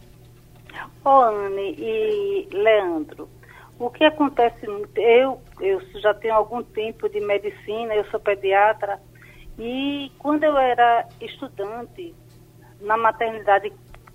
Ô, 1.04 1.20
Anne 1.20 1.76
e 1.78 2.48
Leandro, 2.50 3.28
o 3.78 3.90
que 3.90 4.04
acontece, 4.04 4.66
eu, 4.96 5.40
eu 5.60 5.80
já 6.00 6.14
tenho 6.14 6.34
algum 6.34 6.62
tempo 6.62 7.08
de 7.08 7.20
medicina, 7.20 7.94
eu 7.94 8.04
sou 8.06 8.20
pediatra, 8.20 9.00
e 9.58 10.10
quando 10.18 10.44
eu 10.44 10.56
era 10.56 11.06
estudante 11.20 12.14
na 12.80 12.96
maternidade, 12.96 13.72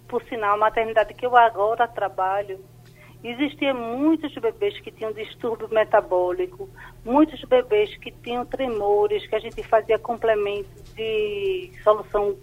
por 0.07 0.23
sinal, 0.23 0.57
maternidade 0.57 1.13
que 1.13 1.25
eu 1.25 1.35
agora 1.35 1.87
trabalho, 1.87 2.59
existiam 3.23 3.75
muitos 3.75 4.33
bebês 4.35 4.79
que 4.79 4.91
tinham 4.91 5.11
distúrbio 5.11 5.69
metabólico, 5.69 6.69
muitos 7.03 7.41
bebês 7.43 7.95
que 7.97 8.11
tinham 8.11 8.45
tremores, 8.45 9.27
que 9.27 9.35
a 9.35 9.39
gente 9.39 9.61
fazia 9.63 9.99
complemento 9.99 10.69
de 10.95 11.71
solução 11.83 12.35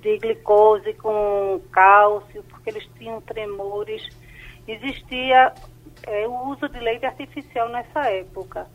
de 0.00 0.18
glicose 0.18 0.94
com 0.94 1.60
cálcio, 1.72 2.42
porque 2.44 2.70
eles 2.70 2.88
tinham 2.98 3.20
tremores. 3.20 4.08
Existia 4.66 5.52
é, 6.06 6.26
o 6.26 6.48
uso 6.48 6.68
de 6.68 6.78
leite 6.80 7.06
artificial 7.06 7.68
nessa 7.68 8.00
época. 8.10 8.66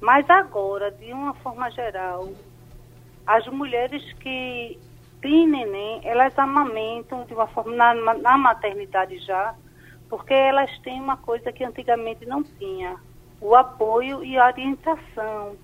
Mas 0.00 0.28
agora, 0.28 0.90
de 0.90 1.12
uma 1.12 1.34
forma 1.34 1.70
geral, 1.70 2.28
as 3.26 3.46
mulheres 3.46 4.02
que 4.14 4.78
têm 5.20 5.48
neném, 5.48 6.00
elas 6.04 6.38
amamentam 6.38 7.24
de 7.24 7.34
uma 7.34 7.46
forma 7.46 7.74
na, 7.74 8.14
na 8.14 8.36
maternidade 8.36 9.18
já, 9.20 9.54
porque 10.08 10.34
elas 10.34 10.70
têm 10.80 11.00
uma 11.00 11.16
coisa 11.16 11.50
que 11.52 11.64
antigamente 11.64 12.26
não 12.26 12.42
tinha, 12.42 12.96
o 13.40 13.54
apoio 13.54 14.24
e 14.24 14.38
a 14.38 14.46
orientação. 14.46 15.56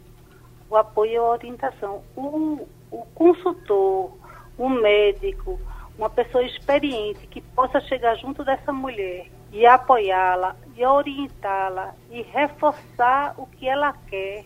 O 0.69 0.77
apoio 0.77 1.13
e 1.13 1.17
a 1.17 1.23
orientação. 1.23 2.03
O, 2.17 2.67
o 2.91 3.07
consultor, 3.15 4.13
o 4.57 4.69
médico, 4.69 5.61
uma 5.99 6.09
pessoa 6.09 6.45
experiente 6.45 7.27
que 7.27 7.41
possa 7.41 7.81
chegar 7.81 8.17
junto 8.17 8.45
dessa 8.45 8.73
mulher 8.73 9.27
e 9.53 9.67
apoiá-la, 9.67 10.57
e 10.77 10.85
orientá-la 10.85 11.95
e 12.11 12.23
reforçar 12.23 13.35
o 13.37 13.47
que 13.47 13.69
ela 13.69 13.93
quer 14.09 14.45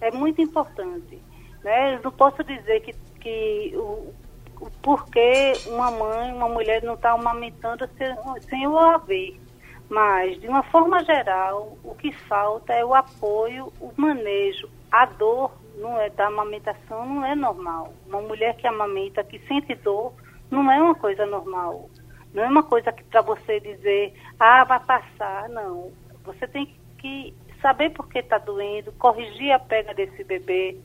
é 0.00 0.10
muito 0.10 0.40
importante. 0.40 1.20
Né? 1.62 1.96
Eu 1.96 2.02
não 2.02 2.12
posso 2.12 2.42
dizer 2.44 2.80
que, 2.80 2.92
que 3.20 3.72
o, 3.76 4.14
o 4.60 4.70
porquê 4.82 5.52
uma 5.66 5.90
mãe, 5.90 6.32
uma 6.32 6.48
mulher 6.48 6.82
não 6.82 6.94
está 6.94 7.12
amamentando 7.12 7.88
sem, 7.98 8.14
sem 8.48 8.66
o 8.66 8.78
haver. 8.78 9.40
Mas, 9.88 10.40
de 10.40 10.48
uma 10.48 10.64
forma 10.64 11.04
geral, 11.04 11.78
o 11.84 11.94
que 11.94 12.10
falta 12.10 12.72
é 12.72 12.84
o 12.84 12.94
apoio, 12.94 13.72
o 13.80 13.92
manejo. 13.96 14.68
A 14.90 15.06
dor 15.06 15.52
não 15.76 16.00
é 16.00 16.10
da 16.10 16.26
amamentação 16.26 17.06
não 17.06 17.24
é 17.24 17.34
normal. 17.34 17.92
Uma 18.06 18.20
mulher 18.20 18.56
que 18.56 18.66
amamenta, 18.66 19.22
que 19.22 19.38
sente 19.46 19.74
dor, 19.76 20.12
não 20.50 20.70
é 20.70 20.80
uma 20.80 20.94
coisa 20.94 21.24
normal. 21.26 21.88
Não 22.32 22.44
é 22.44 22.48
uma 22.48 22.62
coisa 22.62 22.92
que 22.92 23.02
para 23.04 23.22
você 23.22 23.60
dizer, 23.60 24.14
ah, 24.38 24.64
vai 24.64 24.80
passar. 24.80 25.48
Não. 25.48 25.92
Você 26.24 26.46
tem 26.46 26.74
que 26.98 27.34
saber 27.60 27.90
por 27.90 28.08
que 28.08 28.18
está 28.18 28.38
doendo, 28.38 28.92
corrigir 28.92 29.52
a 29.52 29.58
pega 29.58 29.94
desse 29.94 30.22
bebê, 30.22 30.78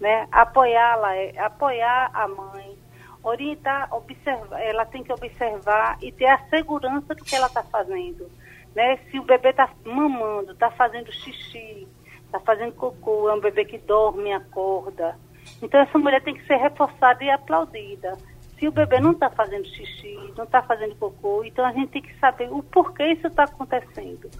né? 0.00 0.26
Apoiá-la, 0.30 1.14
é, 1.16 1.38
apoiar 1.38 2.10
a 2.14 2.28
mãe, 2.28 2.76
orientar, 3.22 3.92
observar, 3.94 4.60
ela 4.60 4.84
tem 4.84 5.02
que 5.02 5.12
observar 5.12 5.98
e 6.00 6.10
ter 6.10 6.26
a 6.26 6.38
segurança 6.48 7.14
do 7.14 7.24
que 7.24 7.34
ela 7.34 7.46
está 7.46 7.62
fazendo. 7.62 8.30
Né? 8.74 8.96
Se 9.10 9.18
o 9.18 9.24
bebê 9.24 9.50
está 9.50 9.68
mamando, 9.84 10.52
está 10.52 10.70
fazendo 10.70 11.12
xixi, 11.12 11.86
está 12.24 12.40
fazendo 12.40 12.72
cocô, 12.72 13.28
é 13.28 13.34
um 13.34 13.40
bebê 13.40 13.64
que 13.64 13.78
dorme, 13.78 14.32
acorda. 14.32 15.16
Então 15.60 15.80
essa 15.80 15.98
mulher 15.98 16.22
tem 16.22 16.34
que 16.34 16.46
ser 16.46 16.56
reforçada 16.56 17.22
e 17.22 17.30
aplaudida 17.30 18.16
se 18.62 18.68
o 18.68 18.70
bebê 18.70 19.00
não 19.00 19.10
está 19.10 19.28
fazendo 19.28 19.66
xixi, 19.66 20.16
não 20.36 20.44
está 20.44 20.62
fazendo 20.62 20.94
cocô, 20.94 21.42
então 21.42 21.64
a 21.64 21.72
gente 21.72 21.88
tem 21.88 22.00
que 22.00 22.16
saber 22.20 22.48
o 22.48 22.62
porquê 22.62 23.06
isso 23.06 23.26
está 23.26 23.42
acontecendo. 23.42 24.30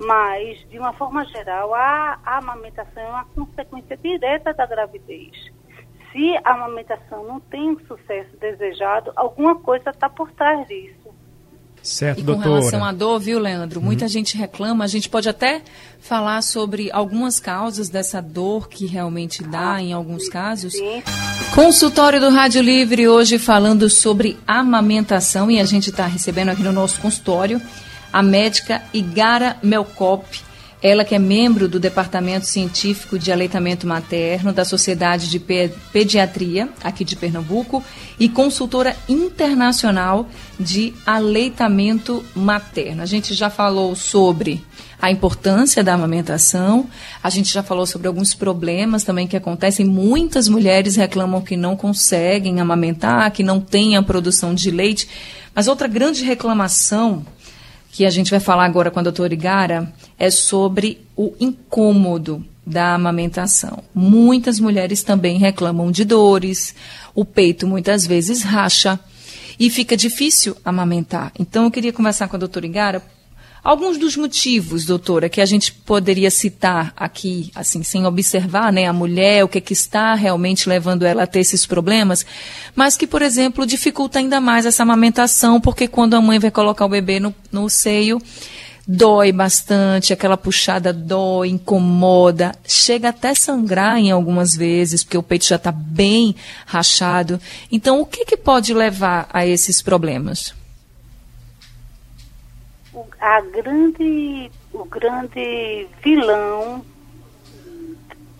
Mas, 0.00 0.58
de 0.68 0.80
uma 0.80 0.92
forma 0.94 1.24
geral, 1.26 1.72
a, 1.72 2.18
a 2.24 2.38
amamentação 2.38 3.00
é 3.00 3.08
uma 3.08 3.24
consequência 3.26 3.96
direta 3.96 4.52
da 4.52 4.66
gravidez. 4.66 5.52
Se 6.10 6.36
a 6.42 6.54
amamentação 6.54 7.22
não 7.22 7.38
tem 7.38 7.70
o 7.70 7.86
sucesso 7.86 8.36
desejado, 8.38 9.12
alguma 9.14 9.54
coisa 9.60 9.90
está 9.90 10.10
por 10.10 10.28
trás 10.32 10.66
disso. 10.66 10.97
Certo, 11.82 12.20
e 12.20 12.22
com 12.22 12.26
doutora. 12.26 12.48
relação 12.48 12.84
à 12.84 12.92
dor, 12.92 13.18
viu, 13.18 13.38
Leandro? 13.38 13.80
Muita 13.80 14.04
uhum. 14.04 14.08
gente 14.08 14.36
reclama. 14.36 14.84
A 14.84 14.88
gente 14.88 15.08
pode 15.08 15.28
até 15.28 15.62
falar 16.00 16.42
sobre 16.42 16.90
algumas 16.92 17.40
causas 17.40 17.88
dessa 17.88 18.20
dor 18.20 18.68
que 18.68 18.86
realmente 18.86 19.42
dá 19.42 19.74
ah, 19.74 19.82
em 19.82 19.92
alguns 19.92 20.28
casos. 20.28 20.72
Sim. 20.72 21.02
Consultório 21.54 22.20
do 22.20 22.30
Rádio 22.30 22.62
Livre 22.62 23.08
hoje 23.08 23.38
falando 23.38 23.88
sobre 23.88 24.38
amamentação 24.46 25.50
e 25.50 25.58
a 25.58 25.64
gente 25.64 25.90
está 25.90 26.06
recebendo 26.06 26.50
aqui 26.50 26.62
no 26.62 26.72
nosso 26.72 27.00
consultório 27.00 27.60
a 28.12 28.22
médica 28.22 28.82
Igara 28.92 29.56
Melcop. 29.62 30.47
Ela 30.80 31.04
que 31.04 31.14
é 31.14 31.18
membro 31.18 31.68
do 31.68 31.80
Departamento 31.80 32.46
Científico 32.46 33.18
de 33.18 33.32
Aleitamento 33.32 33.86
Materno 33.86 34.52
da 34.52 34.64
Sociedade 34.64 35.28
de 35.28 35.40
Pediatria, 35.40 36.68
aqui 36.84 37.04
de 37.04 37.16
Pernambuco, 37.16 37.82
e 38.18 38.28
consultora 38.28 38.96
internacional 39.08 40.28
de 40.58 40.94
aleitamento 41.04 42.24
materno. 42.34 43.02
A 43.02 43.06
gente 43.06 43.34
já 43.34 43.50
falou 43.50 43.96
sobre 43.96 44.64
a 45.00 45.10
importância 45.10 45.82
da 45.82 45.94
amamentação, 45.94 46.88
a 47.22 47.30
gente 47.30 47.52
já 47.52 47.62
falou 47.62 47.86
sobre 47.86 48.06
alguns 48.06 48.34
problemas 48.34 49.02
também 49.02 49.26
que 49.26 49.36
acontecem. 49.36 49.84
Muitas 49.84 50.48
mulheres 50.48 50.96
reclamam 50.96 51.40
que 51.40 51.56
não 51.56 51.76
conseguem 51.76 52.60
amamentar, 52.60 53.30
que 53.32 53.42
não 53.42 53.60
têm 53.60 53.96
a 53.96 54.02
produção 54.02 54.54
de 54.54 54.70
leite. 54.70 55.08
Mas 55.54 55.66
outra 55.66 55.88
grande 55.88 56.24
reclamação 56.24 57.24
que 57.98 58.06
a 58.06 58.10
gente 58.10 58.30
vai 58.30 58.38
falar 58.38 58.64
agora 58.64 58.92
com 58.92 59.00
a 59.00 59.02
doutora 59.02 59.34
Igara 59.34 59.92
é 60.16 60.30
sobre 60.30 61.04
o 61.16 61.34
incômodo 61.40 62.46
da 62.64 62.94
amamentação. 62.94 63.82
Muitas 63.92 64.60
mulheres 64.60 65.02
também 65.02 65.36
reclamam 65.36 65.90
de 65.90 66.04
dores, 66.04 66.76
o 67.12 67.24
peito 67.24 67.66
muitas 67.66 68.06
vezes 68.06 68.44
racha 68.44 69.00
e 69.58 69.68
fica 69.68 69.96
difícil 69.96 70.56
amamentar. 70.64 71.32
Então 71.40 71.64
eu 71.64 71.72
queria 71.72 71.92
conversar 71.92 72.28
com 72.28 72.36
a 72.36 72.38
doutora 72.38 72.66
Igara 72.66 73.02
Alguns 73.62 73.98
dos 73.98 74.16
motivos, 74.16 74.84
doutora, 74.84 75.28
que 75.28 75.40
a 75.40 75.46
gente 75.46 75.72
poderia 75.72 76.30
citar 76.30 76.92
aqui, 76.96 77.50
assim, 77.54 77.82
sem 77.82 78.06
observar, 78.06 78.72
né, 78.72 78.86
a 78.86 78.92
mulher, 78.92 79.44
o 79.44 79.48
que, 79.48 79.58
é 79.58 79.60
que 79.60 79.72
está 79.72 80.14
realmente 80.14 80.68
levando 80.68 81.04
ela 81.04 81.24
a 81.24 81.26
ter 81.26 81.40
esses 81.40 81.66
problemas, 81.66 82.24
mas 82.74 82.96
que, 82.96 83.06
por 83.06 83.20
exemplo, 83.20 83.66
dificulta 83.66 84.20
ainda 84.20 84.40
mais 84.40 84.64
essa 84.64 84.84
amamentação, 84.84 85.60
porque 85.60 85.88
quando 85.88 86.14
a 86.14 86.20
mãe 86.20 86.38
vai 86.38 86.50
colocar 86.50 86.86
o 86.86 86.88
bebê 86.88 87.18
no, 87.18 87.34
no 87.50 87.68
seio, 87.68 88.22
dói 88.86 89.32
bastante, 89.32 90.14
aquela 90.14 90.36
puxada 90.36 90.94
dói, 90.94 91.48
incomoda, 91.48 92.54
chega 92.66 93.10
até 93.10 93.34
sangrar 93.34 93.98
em 93.98 94.10
algumas 94.10 94.54
vezes, 94.54 95.04
porque 95.04 95.18
o 95.18 95.22
peito 95.22 95.46
já 95.46 95.56
está 95.56 95.70
bem 95.70 96.34
rachado. 96.64 97.38
Então, 97.70 98.00
o 98.00 98.06
que, 98.06 98.24
que 98.24 98.36
pode 98.36 98.72
levar 98.72 99.28
a 99.30 99.44
esses 99.44 99.82
problemas? 99.82 100.54
A 103.20 103.40
grande, 103.40 104.50
o 104.72 104.84
grande 104.84 105.88
vilão 106.02 106.84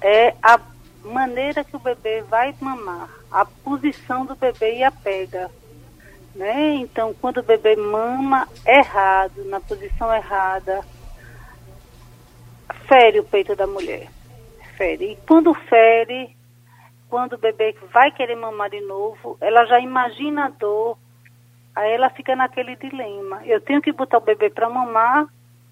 é 0.00 0.35
a 0.43 0.61
maneira 1.05 1.65
que 1.65 1.77
o 1.77 1.81
bebê 1.81 2.23
vai 2.23 2.55
mamar, 2.61 3.11
a 3.31 3.45
posição 3.45 4.25
do 4.25 4.35
bebê 4.35 4.79
e 4.79 4.85
a 4.85 4.91
pega. 4.91 5.50
Né? 6.35 6.75
Então, 6.77 7.15
quando 7.21 7.38
o 7.38 7.43
bebê 7.43 7.75
mama 7.75 8.49
errado, 8.65 9.45
na 9.47 9.61
posição 9.61 10.15
errada, 10.15 10.85
fere 12.87 13.19
o 13.19 13.25
peito 13.25 13.57
da 13.57 13.67
mulher. 13.67 14.09
Fere. 14.77 15.12
E 15.12 15.17
quando 15.27 15.53
fere, 15.55 16.37
quando 17.09 17.33
o 17.33 17.38
bebê 17.38 17.75
vai 17.93 18.12
querer 18.12 18.37
mamar 18.37 18.71
de 18.71 18.81
novo, 18.81 19.37
ela 19.41 19.65
já 19.67 19.81
imagina 19.81 20.47
a 20.47 20.50
dor 20.50 20.97
Aí 21.75 21.93
ela 21.93 22.11
fica 22.11 22.35
naquele 22.35 22.77
dilema. 22.77 23.41
Eu 23.45 23.61
tenho 23.61 23.81
que 23.81 23.93
botar 23.93 24.19
o 24.19 24.23
bebê 24.23 24.51
para 24.51 24.69
mamar, 24.69 25.27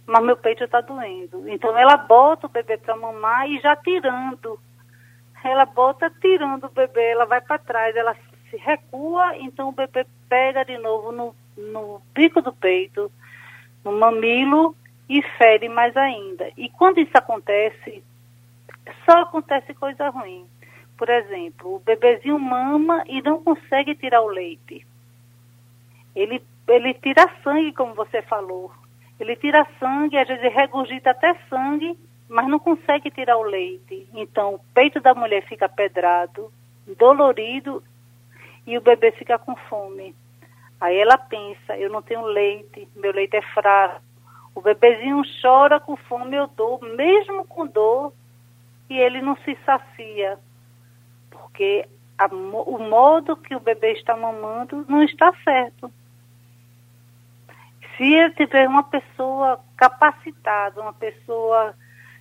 mas 0.07 0.25
meu 0.25 0.37
peito 0.37 0.65
está 0.65 0.81
doendo. 0.81 1.49
Então 1.49 1.77
ela 1.77 1.97
bota 1.97 2.47
o 2.47 2.51
bebê 2.51 2.77
para 2.77 2.97
mamar 2.97 3.49
e 3.51 3.61
já 3.61 3.75
tirando. 3.75 4.59
Ela 5.43 5.65
bota 5.65 6.11
tirando 6.21 6.65
o 6.65 6.71
bebê, 6.71 7.11
ela 7.11 7.25
vai 7.25 7.41
para 7.41 7.59
trás, 7.59 7.95
ela 7.95 8.17
se 8.51 8.57
recua, 8.57 9.37
então 9.37 9.69
o 9.69 9.73
bebê 9.73 10.07
pega 10.29 10.65
de 10.65 10.77
novo 10.79 11.13
no, 11.13 11.35
no 11.57 12.03
bico 12.13 12.41
do 12.41 12.53
peito, 12.53 13.11
no 13.85 13.93
mamilo 13.93 14.77
e 15.09 15.23
fere 15.23 15.69
mais 15.69 15.97
ainda. 15.97 16.51
E 16.57 16.69
quando 16.69 16.99
isso 16.99 17.13
acontece, 17.15 18.03
só 19.05 19.23
acontece 19.23 19.73
coisa 19.75 20.09
ruim. 20.09 20.47
Por 20.97 21.09
exemplo, 21.09 21.77
o 21.77 21.81
bebezinho 21.81 22.39
mama 22.39 23.05
e 23.07 23.23
não 23.23 23.43
consegue 23.43 23.95
tirar 23.95 24.23
o 24.23 24.29
leite 24.29 24.85
ele, 26.17 26.43
ele 26.67 26.95
tira 26.95 27.31
sangue, 27.45 27.73
como 27.73 27.95
você 27.95 28.23
falou. 28.23 28.73
Ele 29.21 29.37
tira 29.37 29.67
sangue, 29.79 30.17
às 30.17 30.27
vezes 30.27 30.53
regurgita 30.53 31.11
até 31.11 31.35
sangue, 31.49 31.97
mas 32.29 32.49
não 32.49 32.59
consegue 32.59 33.11
tirar 33.11 33.37
o 33.37 33.43
leite. 33.43 34.09
Então, 34.15 34.55
o 34.55 34.61
peito 34.75 35.01
da 35.01 35.15
mulher 35.15 35.45
fica 35.47 35.69
pedrado, 35.69 36.51
dolorido, 36.99 37.83
e 38.67 38.77
o 38.77 38.81
bebê 38.81 39.13
fica 39.13 39.39
com 39.39 39.55
fome. 39.55 40.15
Aí 40.81 40.97
ela 40.99 41.17
pensa, 41.17 41.77
eu 41.77 41.91
não 41.91 42.03
tenho 42.03 42.23
leite, 42.23 42.89
meu 42.97 43.13
leite 43.13 43.37
é 43.37 43.43
fraco. 43.43 44.03
O 44.55 44.61
bebezinho 44.61 45.23
chora 45.43 45.79
com 45.79 45.97
fome, 45.97 46.35
eu 46.35 46.47
dou, 46.47 46.81
mesmo 46.81 47.47
com 47.47 47.67
dor, 47.67 48.13
e 48.89 48.99
ele 48.99 49.21
não 49.21 49.37
se 49.37 49.57
sacia. 49.67 50.39
Porque 51.31 51.87
a, 52.19 52.27
o 52.27 52.79
modo 52.79 53.37
que 53.37 53.55
o 53.55 53.61
bebê 53.61 53.93
está 53.93 54.17
mamando 54.17 54.85
não 54.89 55.03
está 55.03 55.33
certo. 55.45 55.91
Se 57.97 58.31
tiver 58.37 58.69
uma 58.69 58.83
pessoa 58.83 59.61
capacitada, 59.77 60.81
uma 60.81 60.93
pessoa 60.93 61.75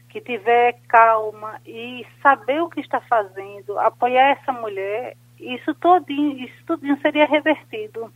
que 0.10 0.22
tiver 0.22 0.80
calma 0.88 1.60
e 1.66 2.06
saber 2.22 2.62
o 2.62 2.70
que 2.70 2.80
está 2.80 3.02
fazendo, 3.02 3.78
apoiar 3.80 4.32
essa 4.32 4.54
mulher, 4.54 5.18
isso 5.40 5.74
todinho, 5.76 6.38
isso 6.40 6.56
tudinho 6.66 6.98
seria 7.02 7.26
revertido. 7.26 8.10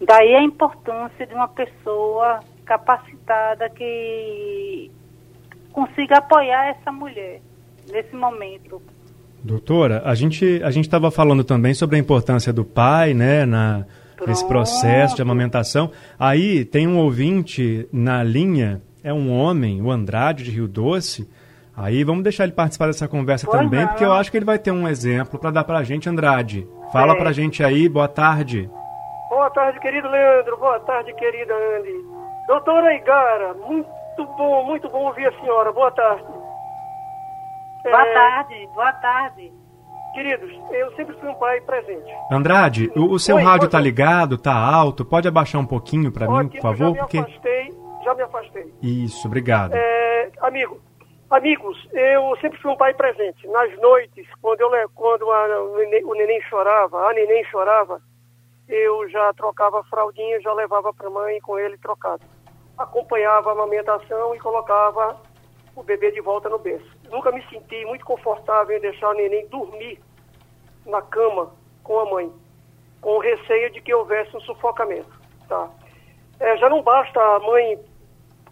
Daí 0.00 0.34
a 0.34 0.42
importância 0.42 1.26
de 1.26 1.34
uma 1.34 1.48
pessoa 1.48 2.40
capacitada 2.64 3.68
que 3.70 4.90
consiga 5.72 6.18
apoiar 6.18 6.68
essa 6.68 6.90
mulher 6.90 7.40
nesse 7.90 8.16
momento. 8.16 8.80
Doutora, 9.42 10.02
a 10.06 10.14
gente 10.14 10.62
a 10.62 10.70
gente 10.70 10.84
estava 10.84 11.10
falando 11.10 11.44
também 11.44 11.74
sobre 11.74 11.96
a 11.96 11.98
importância 11.98 12.50
do 12.50 12.64
pai, 12.64 13.12
né, 13.12 13.44
na 13.44 13.84
Pronto. 14.24 14.28
nesse 14.28 14.46
processo 14.46 15.16
de 15.16 15.22
amamentação. 15.22 15.90
Aí 16.18 16.64
tem 16.64 16.88
um 16.88 16.98
ouvinte 16.98 17.88
na 17.92 18.22
linha, 18.22 18.82
é 19.02 19.12
um 19.12 19.30
homem, 19.30 19.82
o 19.82 19.90
Andrade 19.90 20.44
de 20.44 20.50
Rio 20.50 20.66
Doce. 20.66 21.28
Aí 21.76 22.04
vamos 22.04 22.22
deixar 22.22 22.44
ele 22.44 22.52
participar 22.52 22.86
dessa 22.86 23.08
conversa 23.08 23.46
pois 23.46 23.60
também, 23.60 23.80
não. 23.80 23.88
porque 23.88 24.04
eu 24.04 24.12
acho 24.12 24.30
que 24.30 24.36
ele 24.36 24.44
vai 24.44 24.58
ter 24.58 24.70
um 24.70 24.88
exemplo 24.88 25.38
para 25.38 25.50
dar 25.50 25.64
para 25.64 25.78
a 25.78 25.82
gente, 25.82 26.08
Andrade. 26.08 26.66
Fala 26.92 27.14
é. 27.14 27.16
para 27.16 27.30
a 27.30 27.32
gente 27.32 27.62
aí, 27.62 27.88
boa 27.88 28.08
tarde. 28.08 28.70
Boa 29.28 29.50
tarde, 29.50 29.80
querido 29.80 30.08
Leandro. 30.08 30.56
Boa 30.56 30.78
tarde, 30.80 31.12
querida 31.14 31.52
Andy. 31.52 32.04
Doutora 32.46 32.94
Igara, 32.94 33.54
muito 33.54 34.24
bom, 34.36 34.64
muito 34.64 34.88
bom 34.88 35.06
ouvir 35.06 35.26
a 35.26 35.40
senhora. 35.40 35.72
Boa 35.72 35.90
tarde. 35.90 36.24
Boa 37.82 38.06
é... 38.06 38.14
tarde, 38.14 38.68
boa 38.74 38.92
tarde. 38.92 39.63
Queridos, 40.14 40.48
eu 40.70 40.94
sempre 40.94 41.12
fui 41.16 41.28
um 41.28 41.34
pai 41.34 41.60
presente. 41.62 42.08
Andrade, 42.30 42.90
o, 42.94 43.14
o 43.14 43.18
seu 43.18 43.34
Oi, 43.34 43.42
rádio 43.42 43.66
está 43.66 43.80
ligado, 43.80 44.36
está 44.36 44.54
alto, 44.54 45.04
pode 45.04 45.26
abaixar 45.26 45.60
um 45.60 45.66
pouquinho 45.66 46.12
para 46.12 46.28
mim, 46.28 46.48
por 46.48 46.60
favor? 46.60 46.86
Já 46.86 46.92
me 46.92 46.98
porque... 46.98 47.18
afastei, 47.18 47.74
já 48.04 48.14
me 48.14 48.22
afastei. 48.22 48.74
Isso, 48.80 49.26
obrigado. 49.26 49.74
É, 49.74 50.30
amigo, 50.40 50.80
amigos, 51.28 51.88
eu 51.92 52.36
sempre 52.40 52.60
fui 52.60 52.70
um 52.70 52.76
pai 52.76 52.94
presente. 52.94 53.44
Nas 53.48 53.76
noites, 53.80 54.24
quando, 54.40 54.60
eu, 54.60 54.88
quando 54.94 55.28
a, 55.32 55.62
o, 55.62 55.78
neném, 55.78 56.04
o 56.04 56.14
neném 56.14 56.40
chorava, 56.42 57.08
a 57.08 57.12
neném 57.12 57.44
chorava, 57.46 58.00
eu 58.68 59.08
já 59.08 59.32
trocava 59.34 59.80
a 59.80 59.84
fraldinha, 59.84 60.40
já 60.40 60.52
levava 60.52 60.94
para 60.94 61.08
a 61.08 61.10
mãe 61.10 61.40
com 61.40 61.58
ele 61.58 61.76
trocado. 61.78 62.22
Acompanhava 62.78 63.50
a 63.50 63.52
amamentação 63.52 64.32
e 64.34 64.38
colocava 64.38 65.16
o 65.76 65.82
bebê 65.82 66.10
de 66.10 66.20
volta 66.20 66.48
no 66.48 66.58
berço. 66.58 66.88
Nunca 67.10 67.32
me 67.32 67.42
senti 67.48 67.84
muito 67.84 68.04
confortável 68.04 68.76
em 68.76 68.80
deixar 68.80 69.10
o 69.10 69.14
neném 69.14 69.46
dormir 69.48 70.00
na 70.86 71.02
cama 71.02 71.52
com 71.82 71.98
a 71.98 72.04
mãe, 72.06 72.32
com 73.00 73.18
receio 73.18 73.70
de 73.70 73.80
que 73.80 73.94
houvesse 73.94 74.36
um 74.36 74.40
sufocamento. 74.40 75.10
Tá? 75.48 75.68
É, 76.40 76.56
já 76.56 76.68
não 76.68 76.82
basta 76.82 77.20
a 77.20 77.40
mãe 77.40 77.78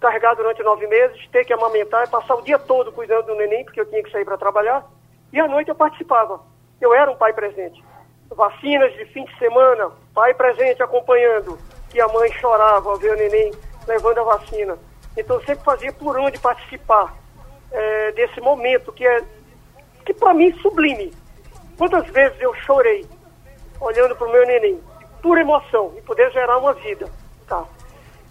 carregar 0.00 0.34
durante 0.34 0.62
nove 0.62 0.86
meses, 0.86 1.28
ter 1.28 1.44
que 1.44 1.52
amamentar 1.52 2.04
e 2.04 2.10
passar 2.10 2.34
o 2.34 2.42
dia 2.42 2.58
todo 2.58 2.92
cuidando 2.92 3.26
do 3.26 3.34
neném, 3.36 3.64
porque 3.64 3.80
eu 3.80 3.86
tinha 3.88 4.02
que 4.02 4.10
sair 4.10 4.24
para 4.24 4.36
trabalhar, 4.36 4.84
e 5.32 5.38
à 5.38 5.46
noite 5.46 5.68
eu 5.68 5.74
participava. 5.74 6.40
Eu 6.80 6.92
era 6.92 7.10
um 7.10 7.16
pai 7.16 7.32
presente. 7.32 7.82
Vacinas 8.28 8.92
de 8.94 9.04
fim 9.06 9.24
de 9.24 9.38
semana, 9.38 9.92
pai 10.12 10.34
presente 10.34 10.82
acompanhando, 10.82 11.56
e 11.94 12.00
a 12.00 12.08
mãe 12.08 12.32
chorava 12.32 12.90
ao 12.90 12.96
ver 12.96 13.12
o 13.12 13.16
neném 13.16 13.52
levando 13.86 14.18
a 14.18 14.24
vacina. 14.24 14.76
Então 15.16 15.36
eu 15.36 15.44
sempre 15.44 15.64
fazia 15.64 15.92
por 15.92 16.18
onde 16.18 16.38
participar 16.38 17.14
é, 17.70 18.12
desse 18.12 18.40
momento 18.40 18.92
que 18.92 19.06
é, 19.06 19.22
que 20.04 20.14
para 20.14 20.34
mim 20.34 20.52
sublime. 20.60 21.12
Quantas 21.76 22.06
vezes 22.08 22.40
eu 22.40 22.54
chorei 22.54 23.06
olhando 23.80 24.14
para 24.14 24.28
o 24.28 24.32
meu 24.32 24.46
neném, 24.46 24.80
por 25.20 25.38
emoção, 25.38 25.92
e 25.96 26.02
poder 26.02 26.30
gerar 26.32 26.58
uma 26.58 26.72
vida. 26.74 27.08
Tá? 27.46 27.64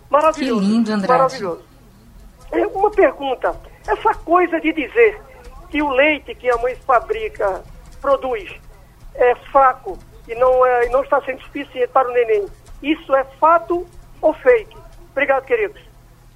Maravilhoso. 0.10 0.62
Que 0.62 0.68
lindo, 0.68 0.92
André. 0.92 1.08
Maravilhoso. 1.08 1.64
É 2.52 2.68
uma 2.68 2.92
pergunta. 2.92 3.56
Essa 3.88 4.14
coisa 4.14 4.60
de 4.60 4.72
dizer 4.74 5.22
que 5.70 5.82
o 5.82 5.90
leite 5.90 6.36
que 6.36 6.50
a 6.50 6.58
mãe 6.58 6.76
fabrica, 6.76 7.64
produz, 8.00 8.52
é 9.16 9.36
fraco 9.52 9.98
e 10.28 10.36
não, 10.36 10.66
é, 10.66 10.90
não 10.90 11.04
está 11.04 11.22
sendo 11.22 11.42
suficiente 11.42 11.88
para 11.88 12.10
o 12.10 12.14
neném, 12.14 12.46
isso 12.82 13.16
é 13.16 13.24
fato 13.40 13.86
ou 14.22 14.34
fake? 14.34 14.78
Obrigado, 15.12 15.46
queridos. 15.46 15.82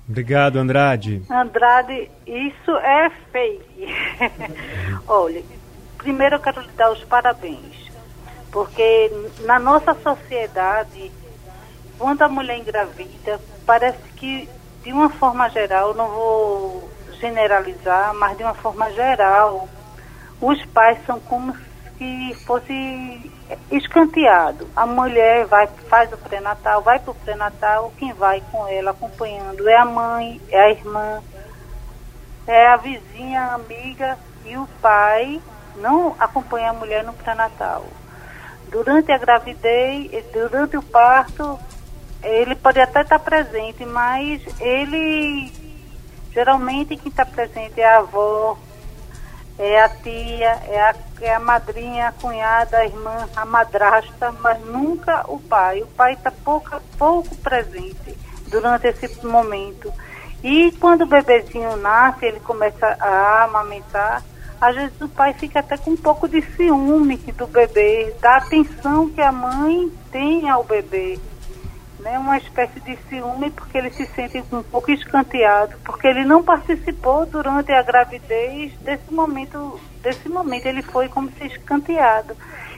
Obrigado, 0.08 0.60
Andrade. 0.60 1.24
Andrade, 1.30 2.10
isso 2.28 2.72
é 2.78 3.10
fake. 3.32 3.88
Olha, 5.08 5.44
primeiro 5.98 6.36
eu 6.36 6.40
quero 6.40 6.62
lhe 6.62 6.72
dar 6.74 6.92
os 6.92 7.04
parabéns, 7.06 7.92
porque 8.52 9.12
na 9.42 9.58
nossa 9.58 9.96
sociedade, 9.96 11.12
quando 11.98 12.22
a 12.22 12.30
mulher 12.30 12.60
engravida, 12.60 13.40
parece 13.66 14.04
que, 14.16 14.48
de 14.84 14.94
uma 14.94 15.10
forma 15.10 15.50
geral, 15.50 15.96
não 15.96 16.08
vou 16.08 16.90
generalizar, 17.20 18.14
mas 18.14 18.38
de 18.38 18.44
uma 18.44 18.54
forma 18.54 18.92
geral, 18.92 19.68
os 20.40 20.64
pais 20.66 21.00
são 21.08 21.20
como 21.20 21.56
se 21.98 22.34
fosse 22.46 23.32
escanteado. 23.72 24.68
A 24.76 24.86
mulher 24.86 25.46
vai, 25.46 25.68
faz 25.90 26.12
o 26.12 26.18
pré-natal, 26.18 26.82
vai 26.82 27.00
para 27.00 27.12
o 27.12 27.16
pré-natal, 27.16 27.94
quem 27.98 28.14
vai 28.14 28.42
com 28.52 28.68
ela 28.68 28.92
acompanhando 28.92 29.68
é 29.68 29.76
a 29.76 29.86
mãe, 29.86 30.42
é 30.50 30.60
a 30.60 30.70
irmã, 30.72 31.22
é 32.48 32.68
a 32.68 32.78
vizinha, 32.78 33.42
a 33.42 33.54
amiga 33.56 34.18
e 34.46 34.58
o 34.58 34.68
pai 34.82 35.42
não 35.78 36.16
acompanha 36.20 36.70
a 36.70 36.74
mulher 36.74 37.04
no 37.04 37.14
pré-natal. 37.14 37.86
Durante 38.70 39.12
a 39.12 39.18
gravidez, 39.18 40.26
durante 40.32 40.78
o 40.78 40.82
parto, 40.82 41.60
ele 42.24 42.56
pode 42.56 42.80
até 42.80 43.02
estar 43.02 43.20
presente, 43.20 43.86
mas 43.86 44.42
ele 44.60 45.52
geralmente 46.34 46.98
quem 46.98 47.10
está 47.10 47.26
presente 47.26 47.80
é 47.80 47.86
a 47.86 48.00
avó, 48.00 48.58
é 49.58 49.82
a 49.82 49.90
tia, 49.90 50.60
é 50.68 50.82
a, 50.82 50.96
é 51.22 51.34
a 51.34 51.40
madrinha, 51.40 52.10
a 52.10 52.12
cunhada, 52.12 52.78
a 52.78 52.86
irmã, 52.86 53.30
a 53.36 53.46
madrasta, 53.46 54.32
mas 54.42 54.60
nunca 54.66 55.24
o 55.28 55.40
pai. 55.40 55.82
O 55.82 55.88
pai 55.88 56.14
está 56.14 56.32
pouco, 56.32 56.82
pouco 56.98 57.36
presente 57.38 58.18
durante 58.48 58.88
esse 58.88 59.26
momento. 59.26 59.92
E 60.44 60.72
quando 60.74 61.04
o 61.04 61.08
bebezinho 61.08 61.78
nasce, 61.78 62.26
ele 62.26 62.40
começa 62.40 62.86
a 63.00 63.46
amamentar, 63.46 64.24
às 64.60 64.76
vezes 64.76 65.00
o 65.02 65.10
pai 65.10 65.34
fica 65.34 65.60
até 65.60 65.78
com 65.78 65.92
um 65.92 65.98
pouco 65.98 66.28
de 66.28 66.42
ciúme 66.42 67.18
do 67.18 67.48
bebê, 67.48 68.14
da 68.22 68.38
atenção 68.38 69.10
que 69.10 69.22
a 69.22 69.32
mãe 69.32 69.92
tem 70.12 70.50
ao 70.50 70.64
bebê 70.64 71.20
né, 72.06 72.20
uma 72.20 72.38
espécie 72.38 72.80
de 72.82 72.96
ciúme 73.10 73.50
porque 73.50 73.80
ele 73.80 73.90
se 73.90 74.06
sente 74.06 74.38
um 74.52 74.62
pouco 74.62 74.92
escanteado, 74.92 75.76
porque 75.84 76.06
ele 76.06 76.24
não 76.24 76.44
participou 76.44 77.26
durante 77.26 77.72
a 77.72 77.82
gravidez 77.82 78.72
desse 78.82 79.12
momento, 79.12 79.80
desse 80.04 80.30
momento 80.30 80.68
ele 80.68 80.84
foi 80.84 81.10
como 81.10 81.32
se 81.32 81.48
escanteado. 81.48 82.38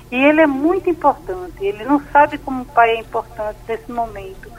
E 0.10 0.16
ele 0.16 0.40
é 0.40 0.48
muito 0.48 0.90
importante, 0.90 1.58
ele 1.60 1.84
não 1.84 2.02
sabe 2.06 2.38
como 2.38 2.62
o 2.62 2.66
pai 2.66 2.92
é 2.92 3.00
importante 3.02 3.60
nesse 3.68 3.92
momento, 3.92 4.50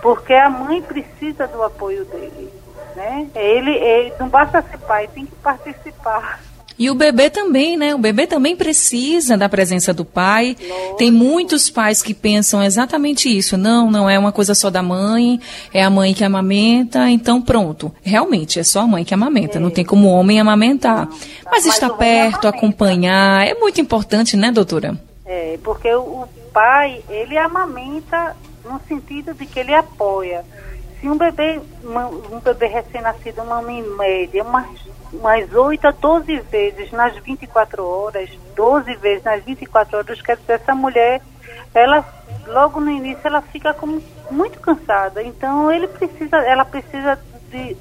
porque 0.00 0.32
a 0.32 0.48
mãe 0.48 0.80
precisa 0.80 1.46
do 1.46 1.62
apoio 1.62 2.06
dele. 2.06 2.50
Né? 2.94 3.28
Ele, 3.34 3.72
ele 3.72 4.14
não 4.18 4.30
basta 4.30 4.62
ser 4.62 4.78
pai, 4.78 5.08
tem 5.08 5.26
que 5.26 5.34
participar. 5.36 6.40
E 6.78 6.90
o 6.90 6.94
bebê 6.94 7.30
também, 7.30 7.76
né? 7.76 7.94
O 7.94 7.98
bebê 7.98 8.26
também 8.26 8.54
precisa 8.54 9.36
da 9.36 9.48
presença 9.48 9.94
do 9.94 10.04
pai. 10.04 10.56
Nossa. 10.68 10.96
Tem 10.96 11.10
muitos 11.10 11.70
pais 11.70 12.02
que 12.02 12.12
pensam 12.12 12.62
exatamente 12.62 13.34
isso. 13.34 13.56
Não, 13.56 13.90
não 13.90 14.08
é 14.08 14.18
uma 14.18 14.30
coisa 14.32 14.54
só 14.54 14.68
da 14.68 14.82
mãe, 14.82 15.40
é 15.72 15.82
a 15.82 15.88
mãe 15.88 16.12
que 16.12 16.24
amamenta, 16.24 17.08
então 17.08 17.40
pronto. 17.40 17.92
Realmente, 18.02 18.60
é 18.60 18.64
só 18.64 18.80
a 18.80 18.86
mãe 18.86 19.04
que 19.04 19.14
amamenta, 19.14 19.58
é. 19.58 19.60
não 19.60 19.70
tem 19.70 19.84
como 19.84 20.08
o 20.08 20.12
homem 20.12 20.38
amamentar. 20.38 21.06
Não, 21.06 21.06
tá. 21.06 21.26
Mas, 21.46 21.64
Mas 21.64 21.66
estar 21.66 21.90
perto, 21.90 22.46
acompanhar, 22.46 23.46
é 23.46 23.54
muito 23.54 23.80
importante, 23.80 24.36
né, 24.36 24.52
doutora? 24.52 24.98
É, 25.24 25.58
porque 25.62 25.92
o 25.94 26.26
pai, 26.52 27.02
ele 27.08 27.36
amamenta 27.36 28.36
no 28.64 28.80
sentido 28.86 29.34
de 29.34 29.46
que 29.46 29.60
ele 29.60 29.74
apoia. 29.74 30.44
Se 31.06 31.10
um 31.10 31.16
bebê, 31.16 31.60
um 32.32 32.40
bebê 32.40 32.66
recém-nascido 32.66 33.44
mama 33.44 33.70
em 33.70 33.80
média 33.96 34.42
umas 34.42 34.66
umas 35.12 35.54
8 35.54 35.86
a 35.86 35.90
12 35.92 36.40
vezes 36.50 36.90
nas 36.90 37.16
24 37.18 37.86
horas, 37.86 38.28
12 38.56 38.92
vezes 38.96 39.22
nas 39.22 39.40
24 39.44 39.98
horas, 39.98 40.20
quer 40.20 40.36
dizer, 40.36 40.54
essa 40.54 40.74
mulher, 40.74 41.22
ela 41.72 42.04
logo 42.48 42.80
no 42.80 42.90
início 42.90 43.20
ela 43.22 43.40
fica 43.40 43.72
como 43.72 44.02
muito 44.32 44.58
cansada. 44.58 45.22
Então 45.22 45.70
ele 45.70 45.86
precisa, 45.86 46.38
ela 46.38 46.64
precisa 46.64 47.16
de, 47.52 47.76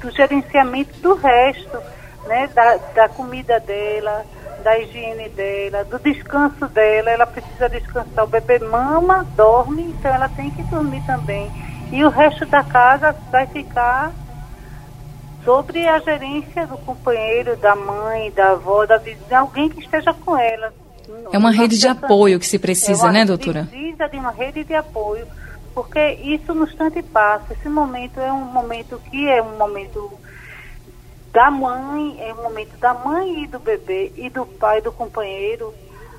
do 0.00 0.10
gerenciamento 0.12 0.98
do 1.00 1.16
resto, 1.16 1.82
né? 2.26 2.48
Da, 2.54 2.76
da 2.94 3.08
comida 3.10 3.60
dela, 3.60 4.24
da 4.64 4.78
higiene 4.78 5.28
dela, 5.28 5.84
do 5.84 5.98
descanso 5.98 6.66
dela, 6.68 7.10
ela 7.10 7.26
precisa 7.26 7.68
descansar. 7.68 8.24
O 8.24 8.28
bebê 8.28 8.58
mama, 8.58 9.26
dorme, 9.36 9.82
então 9.82 10.14
ela 10.14 10.30
tem 10.30 10.50
que 10.50 10.62
dormir 10.62 11.02
também. 11.02 11.50
E 11.92 12.04
o 12.04 12.08
resto 12.08 12.46
da 12.46 12.62
casa 12.62 13.14
vai 13.30 13.46
ficar 13.46 14.12
sobre 15.44 15.86
a 15.88 15.98
gerência 15.98 16.66
do 16.66 16.76
companheiro, 16.78 17.56
da 17.56 17.74
mãe, 17.74 18.30
da 18.30 18.52
avó, 18.52 18.86
da 18.86 18.98
vizinha, 18.98 19.40
alguém 19.40 19.68
que 19.68 19.80
esteja 19.80 20.12
com 20.12 20.36
ela. 20.36 20.72
É 21.32 21.38
uma 21.38 21.50
rede 21.50 21.78
de 21.78 21.88
apoio 21.88 22.38
que 22.38 22.46
se 22.46 22.58
precisa, 22.58 23.08
é 23.08 23.12
né, 23.12 23.24
doutora? 23.24 23.66
Precisa 23.70 24.08
de 24.08 24.16
uma 24.16 24.30
rede 24.30 24.64
de 24.64 24.74
apoio, 24.74 25.26
porque 25.74 26.12
isso 26.22 26.54
no 26.54 26.64
instante 26.64 27.02
passa. 27.02 27.52
Esse 27.52 27.68
momento 27.68 28.20
é 28.20 28.32
um 28.32 28.44
momento 28.44 29.00
que 29.10 29.28
é 29.28 29.42
um 29.42 29.56
momento 29.56 30.12
da 31.32 31.50
mãe, 31.50 32.16
é 32.20 32.32
um 32.34 32.42
momento 32.42 32.76
da 32.78 32.94
mãe 32.94 33.44
e 33.44 33.46
do 33.46 33.58
bebê, 33.58 34.12
e 34.16 34.28
do 34.28 34.44
pai 34.44 34.78
e 34.78 34.82
do 34.82 34.92
companheiro, 34.92 35.72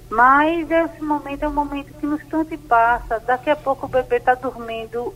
mas 0.10 0.70
esse 0.70 1.02
momento 1.02 1.44
é 1.44 1.48
um 1.48 1.54
momento 1.54 1.94
que 1.94 2.06
no 2.06 2.16
instante 2.16 2.58
passa. 2.58 3.20
Daqui 3.20 3.50
a 3.50 3.56
pouco 3.56 3.86
o 3.86 3.90
bebê 3.90 4.18
está 4.18 4.36
dormindo 4.36 5.14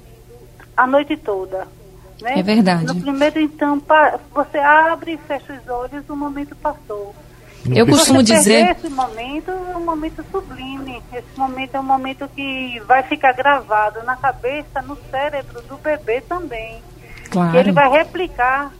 a 0.75 0.87
noite 0.87 1.17
toda. 1.17 1.67
Né? 2.21 2.39
É 2.39 2.43
verdade. 2.43 2.85
No 2.85 2.95
primeiro, 2.95 3.39
então, 3.39 3.81
você 4.33 4.57
abre 4.57 5.13
e 5.13 5.17
fecha 5.17 5.53
os 5.53 5.69
olhos, 5.69 6.09
o 6.09 6.15
momento 6.15 6.55
passou. 6.55 7.13
Eu 7.73 7.85
costumo 7.87 8.21
dizer. 8.21 8.71
Esse 8.71 8.89
momento 8.89 9.49
é 9.49 9.77
um 9.77 9.83
momento 9.83 10.23
sublime. 10.31 11.01
Esse 11.11 11.37
momento 11.37 11.75
é 11.75 11.79
um 11.79 11.83
momento 11.83 12.27
que 12.35 12.79
vai 12.85 13.01
ficar 13.03 13.33
gravado 13.33 14.03
na 14.03 14.15
cabeça, 14.15 14.81
no 14.83 14.95
cérebro 15.09 15.61
do 15.63 15.77
bebê 15.77 16.21
também. 16.21 16.81
Claro. 17.29 17.51
Que 17.51 17.57
ele 17.57 17.71
vai 17.71 17.89
replicar 17.89 18.71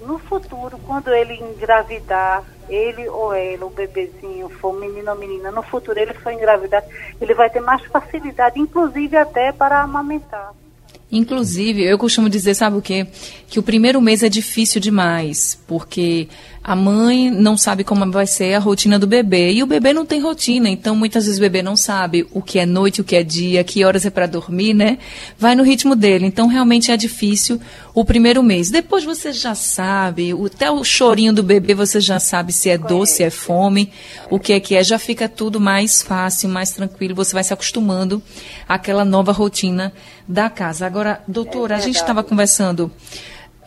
no 0.00 0.18
futuro, 0.18 0.78
quando 0.86 1.12
ele 1.12 1.34
engravidar, 1.34 2.42
ele 2.68 3.08
ou 3.08 3.32
ela, 3.32 3.66
o 3.66 3.70
bebezinho, 3.70 4.48
for 4.48 4.72
menino 4.72 5.10
ou 5.12 5.18
menina, 5.18 5.50
no 5.50 5.62
futuro 5.62 5.98
ele 5.98 6.14
for 6.14 6.32
engravidar, 6.32 6.82
ele 7.20 7.34
vai 7.34 7.48
ter 7.50 7.60
mais 7.60 7.84
facilidade, 7.86 8.58
inclusive 8.58 9.16
até 9.16 9.52
para 9.52 9.80
amamentar. 9.80 10.52
Inclusive, 11.12 11.82
eu 11.82 11.98
costumo 11.98 12.30
dizer, 12.30 12.54
sabe 12.54 12.78
o 12.78 12.82
quê? 12.82 13.06
Que 13.46 13.58
o 13.58 13.62
primeiro 13.62 14.00
mês 14.00 14.22
é 14.22 14.30
difícil 14.30 14.80
demais, 14.80 15.60
porque 15.66 16.26
a 16.64 16.76
mãe 16.76 17.28
não 17.28 17.56
sabe 17.56 17.82
como 17.82 18.08
vai 18.12 18.26
ser 18.26 18.54
a 18.54 18.60
rotina 18.60 18.96
do 18.96 19.06
bebê 19.06 19.52
e 19.52 19.62
o 19.64 19.66
bebê 19.66 19.92
não 19.92 20.06
tem 20.06 20.20
rotina, 20.20 20.68
então 20.68 20.94
muitas 20.94 21.24
vezes 21.24 21.38
o 21.38 21.40
bebê 21.40 21.60
não 21.60 21.74
sabe 21.74 22.24
o 22.32 22.40
que 22.40 22.58
é 22.60 22.64
noite, 22.64 23.00
o 23.00 23.04
que 23.04 23.16
é 23.16 23.24
dia, 23.24 23.64
que 23.64 23.84
horas 23.84 24.06
é 24.06 24.10
para 24.10 24.26
dormir, 24.26 24.72
né? 24.72 24.98
Vai 25.36 25.56
no 25.56 25.64
ritmo 25.64 25.96
dele. 25.96 26.24
Então 26.24 26.46
realmente 26.46 26.92
é 26.92 26.96
difícil 26.96 27.60
o 27.92 28.04
primeiro 28.04 28.44
mês. 28.44 28.70
Depois 28.70 29.02
você 29.02 29.32
já 29.32 29.56
sabe, 29.56 30.32
até 30.46 30.70
o 30.70 30.84
chorinho 30.84 31.32
do 31.32 31.42
bebê 31.42 31.74
você 31.74 32.00
já 32.00 32.20
sabe 32.20 32.52
se 32.52 32.70
é 32.70 32.78
doce, 32.78 33.16
se 33.16 33.22
é 33.24 33.30
fome, 33.30 33.90
o 34.30 34.38
que 34.38 34.52
é 34.52 34.60
que 34.60 34.76
é, 34.76 34.84
já 34.84 35.00
fica 35.00 35.28
tudo 35.28 35.60
mais 35.60 36.00
fácil, 36.00 36.48
mais 36.48 36.70
tranquilo, 36.70 37.14
você 37.14 37.32
vai 37.32 37.42
se 37.42 37.52
acostumando 37.52 38.22
àquela 38.68 39.04
nova 39.04 39.32
rotina 39.32 39.92
da 40.28 40.48
casa. 40.48 40.86
Agora, 40.86 41.22
doutora, 41.26 41.74
a 41.74 41.80
gente 41.80 41.96
estava 41.96 42.22
conversando 42.22 42.90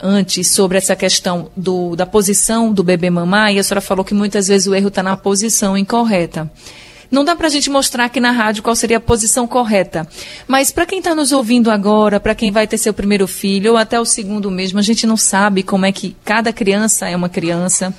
antes 0.06 0.48
sobre 0.50 0.78
essa 0.78 0.96
questão 0.96 1.50
do, 1.58 1.96
da 1.96 2.06
posição 2.06 2.72
do 2.72 2.84
bebê 2.84 3.10
mamar 3.10 3.52
e 3.52 3.60
a 3.60 3.64
senhora 3.64 3.82
falou 3.82 4.06
que 4.06 4.14
muitas 4.14 4.48
vezes 4.48 4.68
o 4.68 4.76
erro 4.76 4.90
está 4.90 5.02
na 5.02 5.18
posição 5.18 5.76
incorreta. 5.76 6.50
Não 7.10 7.24
dá 7.24 7.36
para 7.36 7.48
a 7.48 7.50
gente 7.50 7.70
mostrar 7.70 8.06
aqui 8.06 8.20
na 8.20 8.32
rádio 8.32 8.64
qual 8.64 8.76
seria 8.76 8.98
a 8.98 9.00
posição 9.00 9.48
correta. 9.48 10.08
Mas 10.48 10.72
para 10.72 10.86
quem 10.86 11.00
está 11.00 11.14
nos 11.14 11.32
ouvindo 11.32 11.70
agora, 11.70 12.20
para 12.20 12.36
quem 12.36 12.52
vai 12.52 12.68
ter 12.68 12.78
seu 12.78 12.94
primeiro 12.94 13.28
filho 13.28 13.72
ou 13.72 13.78
até 13.78 14.00
o 14.00 14.06
segundo 14.06 14.50
mesmo, 14.50 14.80
a 14.80 14.82
gente 14.82 15.06
não 15.06 15.18
sabe 15.18 15.64
como 15.64 15.86
é 15.86 15.92
que 15.92 16.16
cada 16.26 16.52
criança 16.52 17.08
é 17.08 17.16
uma 17.16 17.30
criança. 17.30 17.94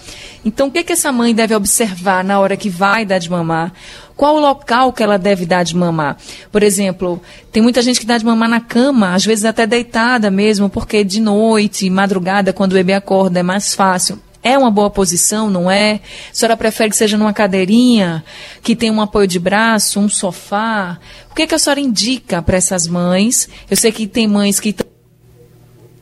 Então, 0.45 0.69
o 0.69 0.71
que, 0.71 0.81
é 0.81 0.83
que 0.83 0.93
essa 0.93 1.11
mãe 1.13 1.35
deve 1.35 1.55
observar 1.55 2.25
na 2.25 2.39
hora 2.39 2.57
que 2.57 2.69
vai 2.69 3.05
dar 3.05 3.19
de 3.19 3.31
mamar? 3.31 3.73
Qual 4.17 4.37
o 4.37 4.41
local 4.41 4.93
que 4.95 5.03
ela 5.03 5.19
deve 5.19 5.45
dar 5.45 5.63
de 5.63 5.77
mamar? 5.77 6.17
Por 6.51 6.63
exemplo, 6.63 7.21
tem 7.53 7.63
muita 7.63 7.83
gente 7.83 8.01
que 8.01 8.07
dá 8.07 8.17
de 8.17 8.25
mamar 8.25 8.49
na 8.49 8.61
cama, 8.61 9.15
às 9.15 9.25
vezes 9.25 9.45
até 9.45 9.67
deitada 9.67 10.31
mesmo, 10.31 10.71
porque 10.71 11.05
de 11.05 11.21
noite, 11.21 11.91
madrugada, 11.91 12.53
quando 12.53 12.73
o 12.73 12.77
bebê 12.77 12.95
acorda, 12.95 13.41
é 13.41 13.43
mais 13.43 13.75
fácil. 13.75 14.19
É 14.43 14.57
uma 14.57 14.71
boa 14.71 14.89
posição, 14.89 15.51
não 15.51 15.71
é? 15.71 16.01
A 16.31 16.35
senhora 16.35 16.57
prefere 16.57 16.89
que 16.89 16.97
seja 16.97 17.19
numa 17.19 17.33
cadeirinha, 17.33 18.25
que 18.63 18.77
tenha 18.77 18.93
um 18.93 19.03
apoio 19.03 19.27
de 19.27 19.39
braço, 19.39 20.01
um 20.01 20.09
sofá? 20.09 20.99
O 21.31 21.35
que, 21.35 21.43
é 21.43 21.47
que 21.47 21.55
a 21.55 21.59
senhora 21.59 21.81
indica 21.81 22.41
para 22.41 22.57
essas 22.57 22.87
mães? 22.87 23.49
Eu 23.69 23.77
sei 23.77 23.93
que 23.93 24.07
tem 24.07 24.27
mães 24.27 24.61
que. 24.61 24.75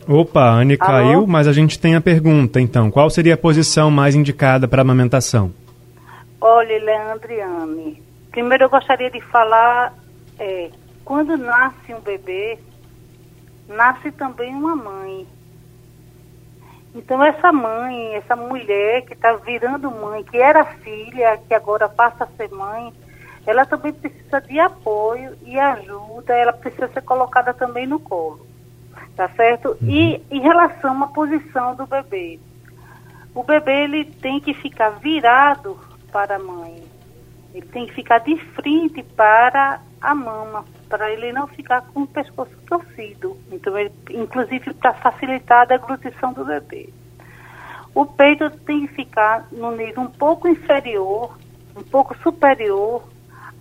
Opa, 0.07 0.43
a 0.43 0.61
Anne 0.61 0.77
caiu, 0.77 1.27
mas 1.27 1.49
a 1.49 1.53
gente 1.53 1.79
tem 1.79 1.95
a 1.95 2.01
pergunta, 2.01 2.61
então. 2.61 2.91
Qual 2.91 3.09
seria 3.09 3.35
a 3.35 3.39
posição 3.39 3.91
mais 3.91 4.15
indicada 4.15 4.69
para 4.69 4.83
a 4.83 4.85
amamentação? 4.85 5.64
Olha, 6.47 6.79
Leandriane, 6.79 8.03
primeiro 8.31 8.65
eu 8.65 8.69
gostaria 8.69 9.11
de 9.11 9.19
falar, 9.19 9.95
é, 10.39 10.71
quando 11.03 11.39
nasce 11.39 11.95
um 11.95 12.01
bebê, 12.01 12.59
nasce 13.67 14.13
também 14.13 14.55
uma 14.55 14.77
mãe. 14.77 15.27
Então 16.95 17.25
essa 17.25 17.51
mãe, 17.51 18.15
essa 18.17 18.37
mulher 18.37 19.07
que 19.07 19.15
está 19.15 19.33
virando 19.37 19.91
mãe, 19.91 20.23
que 20.23 20.37
era 20.37 20.67
filha, 20.67 21.41
que 21.49 21.55
agora 21.55 21.89
passa 21.89 22.25
a 22.25 22.37
ser 22.37 22.51
mãe, 22.51 22.93
ela 23.47 23.65
também 23.65 23.95
precisa 23.95 24.39
de 24.43 24.61
apoio 24.61 25.39
e 25.47 25.59
ajuda, 25.59 26.35
ela 26.35 26.53
precisa 26.53 26.89
ser 26.89 27.01
colocada 27.05 27.55
também 27.55 27.87
no 27.87 27.99
colo, 27.99 28.47
tá 29.17 29.31
certo? 29.31 29.79
E 29.81 30.23
em 30.31 30.41
relação 30.43 31.03
à 31.05 31.07
posição 31.07 31.75
do 31.75 31.87
bebê, 31.87 32.39
o 33.35 33.43
bebê 33.43 33.85
ele 33.85 34.05
tem 34.05 34.39
que 34.41 34.53
ficar 34.53 34.91
virado 34.91 35.94
para 36.15 36.37
a 36.37 36.39
mãe, 36.39 36.81
ele 37.53 37.67
tem 37.67 37.87
que 37.87 37.95
ficar 37.95 38.19
de 38.19 38.37
frente 38.55 39.03
para 39.03 39.81
a 40.01 40.15
mama, 40.15 40.65
para 40.89 41.11
ele 41.11 41.33
não 41.33 41.49
ficar 41.49 41.83
com 41.93 42.03
o 42.03 42.07
pescoço 42.07 42.57
torcido. 42.69 43.37
Então, 43.51 43.77
ele, 43.77 43.93
inclusive 44.11 44.73
para 44.75 44.95
facilitar 44.95 45.63
a 45.63 45.65
deglutição 45.65 46.33
do 46.33 46.45
bebê. 46.45 46.89
O 47.93 48.07
peito 48.07 48.49
tem 48.49 48.87
que 48.87 48.95
ficar 48.95 49.49
no 49.51 49.73
nível 49.73 50.05
um 50.05 50.11
pouco 50.11 50.47
inferior, 50.47 51.37
um 51.77 51.83
pouco 51.83 52.17
superior 52.19 53.03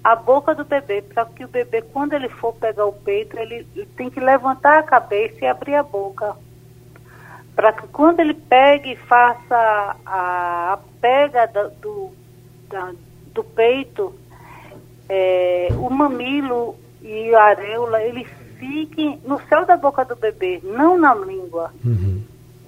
à 0.04 0.16
boca 0.16 0.54
do 0.54 0.64
bebê, 0.64 1.02
para 1.02 1.26
que 1.26 1.44
o 1.44 1.48
bebê, 1.48 1.82
quando 1.82 2.14
ele 2.14 2.30
for 2.30 2.54
pegar 2.54 2.86
o 2.86 2.94
peito, 2.94 3.36
ele, 3.40 3.66
ele 3.76 3.88
tem 3.98 4.12
que 4.12 4.20
levantar 4.20 4.78
a 4.78 4.84
cabeça 4.84 5.38
e 5.42 5.48
abrir 5.48 5.74
a 5.74 5.82
boca. 5.82 6.36
Para 7.56 7.74
que 7.74 7.88
quando 7.88 8.20
ele 8.20 8.34
pegue 8.36 8.92
e 8.92 8.96
faça 8.96 9.96
a, 10.06 10.74
a 10.74 10.80
pega 11.00 11.48
do, 11.48 11.70
do, 11.82 12.23
da, 12.74 12.92
do 13.34 13.44
peito, 13.44 14.14
é, 15.08 15.70
o 15.78 15.90
mamilo 15.90 16.76
e 17.02 17.34
a 17.36 17.44
areola, 17.44 18.02
ele 18.02 18.26
fiquem 18.58 19.22
no 19.24 19.40
céu 19.48 19.66
da 19.66 19.78
boca 19.78 20.04
do 20.04 20.16
bebê, 20.16 20.60
não 20.64 20.98
na 20.98 21.14
língua. 21.14 21.72
Uhum. 21.86 22.24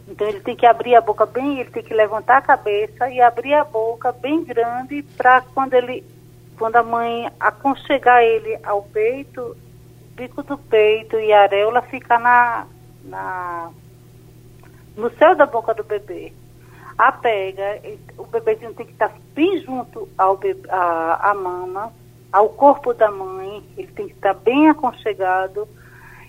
Então 0.07 0.27
ele 0.27 0.39
tem 0.41 0.55
que 0.55 0.65
abrir 0.65 0.95
a 0.95 1.01
boca 1.01 1.25
bem, 1.25 1.59
ele 1.59 1.71
tem 1.71 1.83
que 1.83 1.93
levantar 1.93 2.37
a 2.37 2.41
cabeça 2.41 3.09
e 3.09 3.19
abrir 3.19 3.55
a 3.55 3.63
boca 3.63 4.11
bem 4.11 4.43
grande 4.43 5.01
para 5.17 5.41
quando 5.41 5.73
ele, 5.73 6.03
quando 6.57 6.75
a 6.75 6.83
mãe 6.83 7.27
aconchegar 7.39 8.21
ele 8.21 8.57
ao 8.63 8.83
peito, 8.83 9.57
bico 10.15 10.43
do 10.43 10.57
peito 10.57 11.19
e 11.19 11.33
a 11.33 11.41
areola 11.41 11.81
ficar 11.81 12.19
na, 12.19 12.67
na 13.03 13.71
no 14.95 15.09
céu 15.17 15.35
da 15.35 15.45
boca 15.45 15.73
do 15.73 15.83
bebê. 15.83 16.31
A 16.97 17.11
pega, 17.11 17.81
o 18.17 18.25
bebezinho 18.25 18.73
tem 18.73 18.85
que 18.85 18.93
estar 18.93 19.13
bem 19.33 19.61
junto 19.61 20.07
ao 20.17 20.37
bebê, 20.37 20.67
a 20.69 21.33
mama, 21.33 21.91
ao 22.31 22.49
corpo 22.49 22.93
da 22.93 23.11
mãe, 23.11 23.63
ele 23.77 23.87
tem 23.87 24.07
que 24.07 24.13
estar 24.13 24.33
bem 24.33 24.69
aconchegado. 24.69 25.67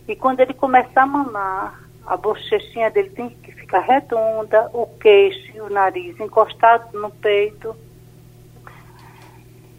E 0.09 0.17
quando 0.17 0.41
ele 0.41 0.55
começar 0.55 1.03
a 1.03 1.07
mamar, 1.07 1.81
a 2.07 2.17
bochechinha 2.17 2.91
dele 2.91 3.11
tem 3.11 3.31
que 3.31 3.53
ficar 3.53 3.81
redonda, 3.81 4.71
o 4.73 4.87
queixo 4.87 5.57
e 5.57 5.61
o 5.61 5.69
nariz 5.71 6.19
encostados 6.21 6.93
no 6.93 7.11
peito. 7.11 7.77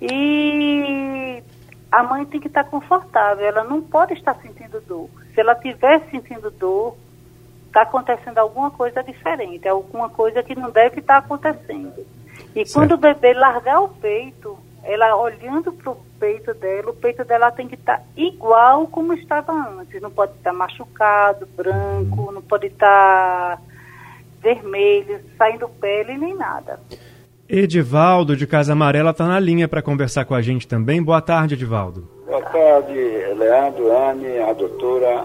E 0.02 1.42
a 1.92 2.04
mãe 2.04 2.26
tem 2.26 2.40
que 2.40 2.48
estar 2.48 2.66
confortável, 2.66 3.46
ela 3.46 3.64
não 3.64 3.82
pode 3.82 4.14
estar 4.14 4.36
sentindo 4.36 4.80
dor. 4.82 5.10
Se 5.34 5.40
ela 5.40 5.54
estiver 5.54 6.02
sentindo 6.12 6.52
dor, 6.52 6.98
está 7.78 7.84
acontecendo 7.84 8.40
alguma 8.40 8.72
coisa 8.72 9.04
diferente, 9.04 9.68
alguma 9.68 10.10
coisa 10.10 10.42
que 10.42 10.56
não 10.56 10.72
deve 10.72 11.00
estar 11.00 11.18
acontecendo. 11.18 12.06
E 12.56 12.66
certo. 12.66 12.74
quando 12.74 12.94
o 12.94 12.98
bebê 12.98 13.34
largar 13.34 13.82
o 13.82 13.90
peito, 13.90 14.58
ela 14.84 15.16
olhando 15.16 15.72
para 15.72 15.92
o 15.92 15.98
peito 16.20 16.54
dela, 16.56 16.90
o 16.90 16.96
peito 16.96 17.24
dela 17.24 17.52
tem 17.52 17.68
que 17.68 17.76
estar 17.76 17.98
tá 17.98 18.04
igual 18.16 18.88
como 18.88 19.14
estava 19.14 19.52
antes. 19.52 20.02
Não 20.02 20.10
pode 20.10 20.32
estar 20.34 20.52
tá 20.52 20.58
machucado, 20.58 21.48
branco, 21.56 22.32
não 22.32 22.42
pode 22.42 22.68
estar 22.68 23.58
tá 23.58 23.62
vermelho, 24.42 25.20
saindo 25.38 25.70
pele 25.70 26.18
nem 26.18 26.34
nada. 26.34 26.80
Edivaldo 27.48 28.36
de 28.36 28.48
Casa 28.48 28.74
Amarela 28.74 29.12
está 29.12 29.26
na 29.28 29.40
linha 29.40 29.68
para 29.68 29.82
conversar 29.82 30.26
com 30.26 30.34
a 30.34 30.42
gente 30.42 30.68
também. 30.68 31.02
Boa 31.02 31.22
tarde, 31.22 31.54
Edivaldo. 31.54 32.10
Boa 32.26 32.42
tarde, 32.42 32.94
Leandro, 33.38 33.96
Anne, 33.96 34.40
a 34.40 34.52
doutora. 34.52 35.22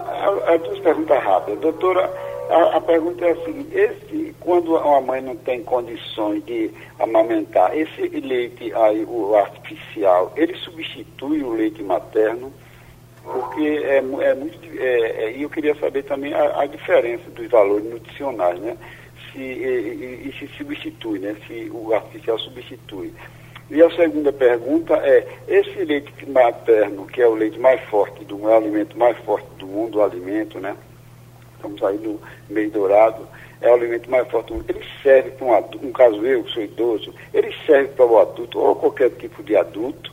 As 0.47 0.61
duas 0.61 0.79
perguntas 0.79 1.21
rápidas. 1.21 1.59
Doutora, 1.59 2.09
a, 2.49 2.77
a, 2.77 2.81
pergunta 2.81 3.25
é 3.25 3.31
a 3.31 3.45
seguinte, 3.45 3.69
esse, 3.75 4.35
quando 4.39 4.75
uma 4.75 5.01
mãe 5.01 5.21
não 5.21 5.35
tem 5.35 5.63
condições 5.63 6.43
de 6.45 6.71
amamentar, 6.99 7.75
esse 7.77 8.01
leite 8.07 8.73
aí, 8.73 9.03
o 9.05 9.35
artificial, 9.35 10.31
ele 10.35 10.55
substitui 10.55 11.43
o 11.43 11.53
leite 11.53 11.81
materno? 11.83 12.51
Porque 13.23 13.61
é, 13.61 13.97
é 13.97 14.33
muito. 14.35 14.59
É, 14.77 15.25
é, 15.25 15.37
e 15.37 15.43
eu 15.43 15.49
queria 15.49 15.73
saber 15.75 16.03
também 16.03 16.33
a, 16.33 16.61
a, 16.61 16.65
diferença 16.65 17.29
dos 17.31 17.47
valores 17.49 17.85
nutricionais, 17.85 18.59
né? 18.59 18.77
Se, 19.31 19.39
e, 19.39 20.27
e, 20.27 20.35
se 20.37 20.47
substitui, 20.57 21.19
né? 21.19 21.35
Se 21.47 21.69
o 21.71 21.93
artificial 21.93 22.37
substitui. 22.39 23.13
E 23.71 23.81
a 23.81 23.89
segunda 23.91 24.33
pergunta 24.33 24.95
é, 24.97 25.25
esse 25.47 25.85
leite 25.85 26.13
materno, 26.29 27.07
que 27.07 27.21
é 27.21 27.27
o 27.27 27.33
leite 27.33 27.57
mais 27.57 27.81
forte, 27.89 28.25
do, 28.25 28.37
é 28.49 28.53
o 28.53 28.57
alimento 28.57 28.97
mais 28.97 29.17
forte 29.19 29.47
do 29.57 29.65
mundo, 29.65 29.99
o 29.99 30.03
alimento, 30.03 30.59
né? 30.59 30.75
Estamos 31.63 31.83
aí 31.83 31.97
no 31.97 32.19
meio 32.49 32.69
dourado, 32.71 33.27
é 33.61 33.69
o 33.69 33.73
alimento 33.73 34.09
mais 34.09 34.27
forte 34.29 34.47
do 34.47 34.55
mundo. 34.55 34.65
Ele 34.67 34.83
serve 35.01 35.31
para 35.31 35.45
um 35.45 35.53
adulto, 35.53 35.85
no 35.85 35.93
caso 35.93 36.25
eu, 36.25 36.43
que 36.43 36.51
sou 36.51 36.63
idoso, 36.63 37.13
ele 37.33 37.53
serve 37.65 37.89
para 37.89 38.05
o 38.05 38.19
adulto 38.19 38.59
ou 38.59 38.75
qualquer 38.75 39.09
tipo 39.11 39.41
de 39.41 39.55
adulto, 39.55 40.11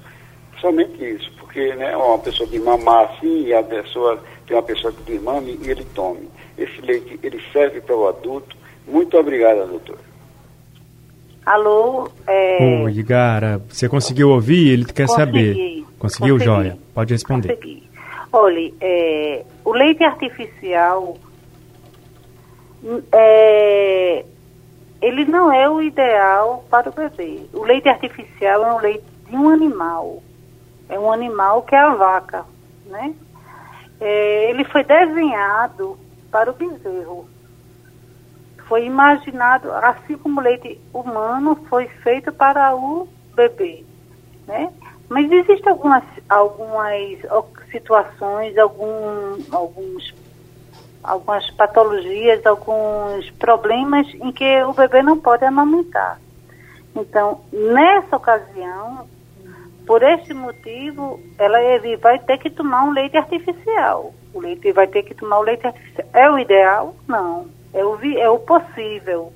somente 0.61 1.05
isso, 1.05 1.33
porque 1.39 1.75
né, 1.75 1.97
uma 1.97 2.19
pessoa 2.19 2.49
de 2.49 2.59
mamar 2.59 3.11
assim 3.11 3.47
e 3.47 3.55
a 3.55 3.63
pessoa 3.63 4.23
tem 4.47 4.57
uma 4.57 4.63
pessoa 4.63 4.93
que 4.93 5.03
desmame 5.03 5.59
e 5.63 5.71
ele 5.71 5.85
tome. 5.95 6.29
Esse 6.57 6.81
leite, 6.83 7.19
ele 7.23 7.41
serve 7.53 7.81
para 7.81 7.97
o 7.97 8.09
adulto. 8.09 8.57
Muito 8.87 9.17
obrigada, 9.17 9.67
doutora. 9.67 10.11
Alô? 11.47 12.11
É... 12.27 12.83
Oi, 12.85 12.93
Igara, 12.93 13.63
você 13.69 13.89
conseguiu 13.89 14.29
ouvir? 14.31 14.69
Ele 14.69 14.85
quer 14.85 15.07
Consegui. 15.07 15.25
saber. 15.25 15.85
Conseguiu, 15.99 16.35
Consegui. 16.35 16.45
Joia? 16.45 16.79
Pode 16.95 17.15
responder. 17.15 17.49
Consegui. 17.49 17.91
Olha, 18.33 18.73
é, 18.81 19.45
o 19.65 19.73
leite 19.73 20.05
artificial 20.05 21.17
é, 23.13 24.25
ele 25.01 25.25
não 25.25 25.53
é 25.53 25.69
o 25.69 25.83
ideal 25.83 26.65
para 26.71 26.91
o 26.91 26.93
bebê. 26.93 27.43
O 27.53 27.65
leite 27.65 27.89
artificial 27.89 28.65
é 28.65 28.73
um 28.73 28.79
leite 28.79 29.05
de 29.29 29.37
um 29.37 29.49
animal. 29.49 30.23
É 30.89 30.99
um 30.99 31.13
animal 31.13 31.63
que 31.63 31.75
é 31.75 31.79
a 31.79 31.95
vaca, 31.95 32.45
né? 32.87 33.15
É, 34.01 34.51
ele 34.51 34.65
foi 34.65 34.83
desenhado 34.83 35.99
para 36.31 36.51
o 36.51 36.55
bezerro. 36.55 37.29
Foi 38.67 38.85
imaginado, 38.85 39.71
assim 39.73 40.17
como 40.17 40.41
o 40.41 40.43
leite 40.43 40.81
humano 40.93 41.57
foi 41.69 41.87
feito 42.03 42.33
para 42.33 42.75
o 42.75 43.09
bebê, 43.35 43.85
né? 44.47 44.73
Mas 45.09 45.31
existem 45.31 45.73
algumas, 45.73 46.05
algumas 46.29 47.19
situações, 47.73 48.57
algum, 48.57 49.39
alguns 49.51 50.15
algumas 51.03 51.51
patologias, 51.53 52.45
alguns 52.47 53.31
problemas 53.33 54.07
em 54.15 54.33
que 54.33 54.63
o 54.65 54.73
bebê 54.73 55.03
não 55.03 55.19
pode 55.19 55.45
amamentar. 55.45 56.21
Então, 56.95 57.41
nessa 57.53 58.17
ocasião, 58.17 59.07
por 59.87 60.03
esse 60.03 60.33
motivo, 60.35 61.21
ela 61.39 61.61
ele 61.61 61.97
vai 61.97 62.19
ter 62.19 62.39
que 62.39 62.51
tomar 62.51 62.85
um 62.85 62.93
leite 62.93 63.17
artificial. 63.17 64.15
O 64.33 64.41
leite 64.41 64.73
vai 64.73 64.87
ter 64.87 65.03
que 65.03 65.15
tomar 65.15 65.39
o 65.39 65.43
leite 65.43 65.67
artificial. 65.67 66.09
É 66.13 66.31
o 66.31 66.39
ideal? 66.39 66.95
Não. 67.09 67.47
É 67.73 67.85
o, 67.85 67.99
é 68.17 68.29
o 68.29 68.39
possível. 68.39 69.33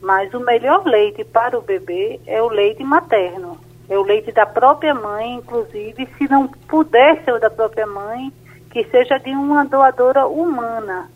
Mas 0.00 0.32
o 0.32 0.40
melhor 0.40 0.84
leite 0.84 1.24
para 1.24 1.58
o 1.58 1.62
bebê 1.62 2.20
é 2.26 2.42
o 2.42 2.48
leite 2.48 2.82
materno. 2.84 3.58
É 3.88 3.98
o 3.98 4.02
leite 4.02 4.30
da 4.32 4.44
própria 4.44 4.94
mãe, 4.94 5.36
inclusive, 5.36 6.06
se 6.18 6.28
não 6.28 6.46
puder 6.46 7.24
ser 7.24 7.32
o 7.32 7.40
da 7.40 7.48
própria 7.48 7.86
mãe, 7.86 8.32
que 8.84 8.90
seja 8.90 9.18
de 9.18 9.30
uma 9.30 9.64
doadora 9.64 10.26
humana. 10.26 11.10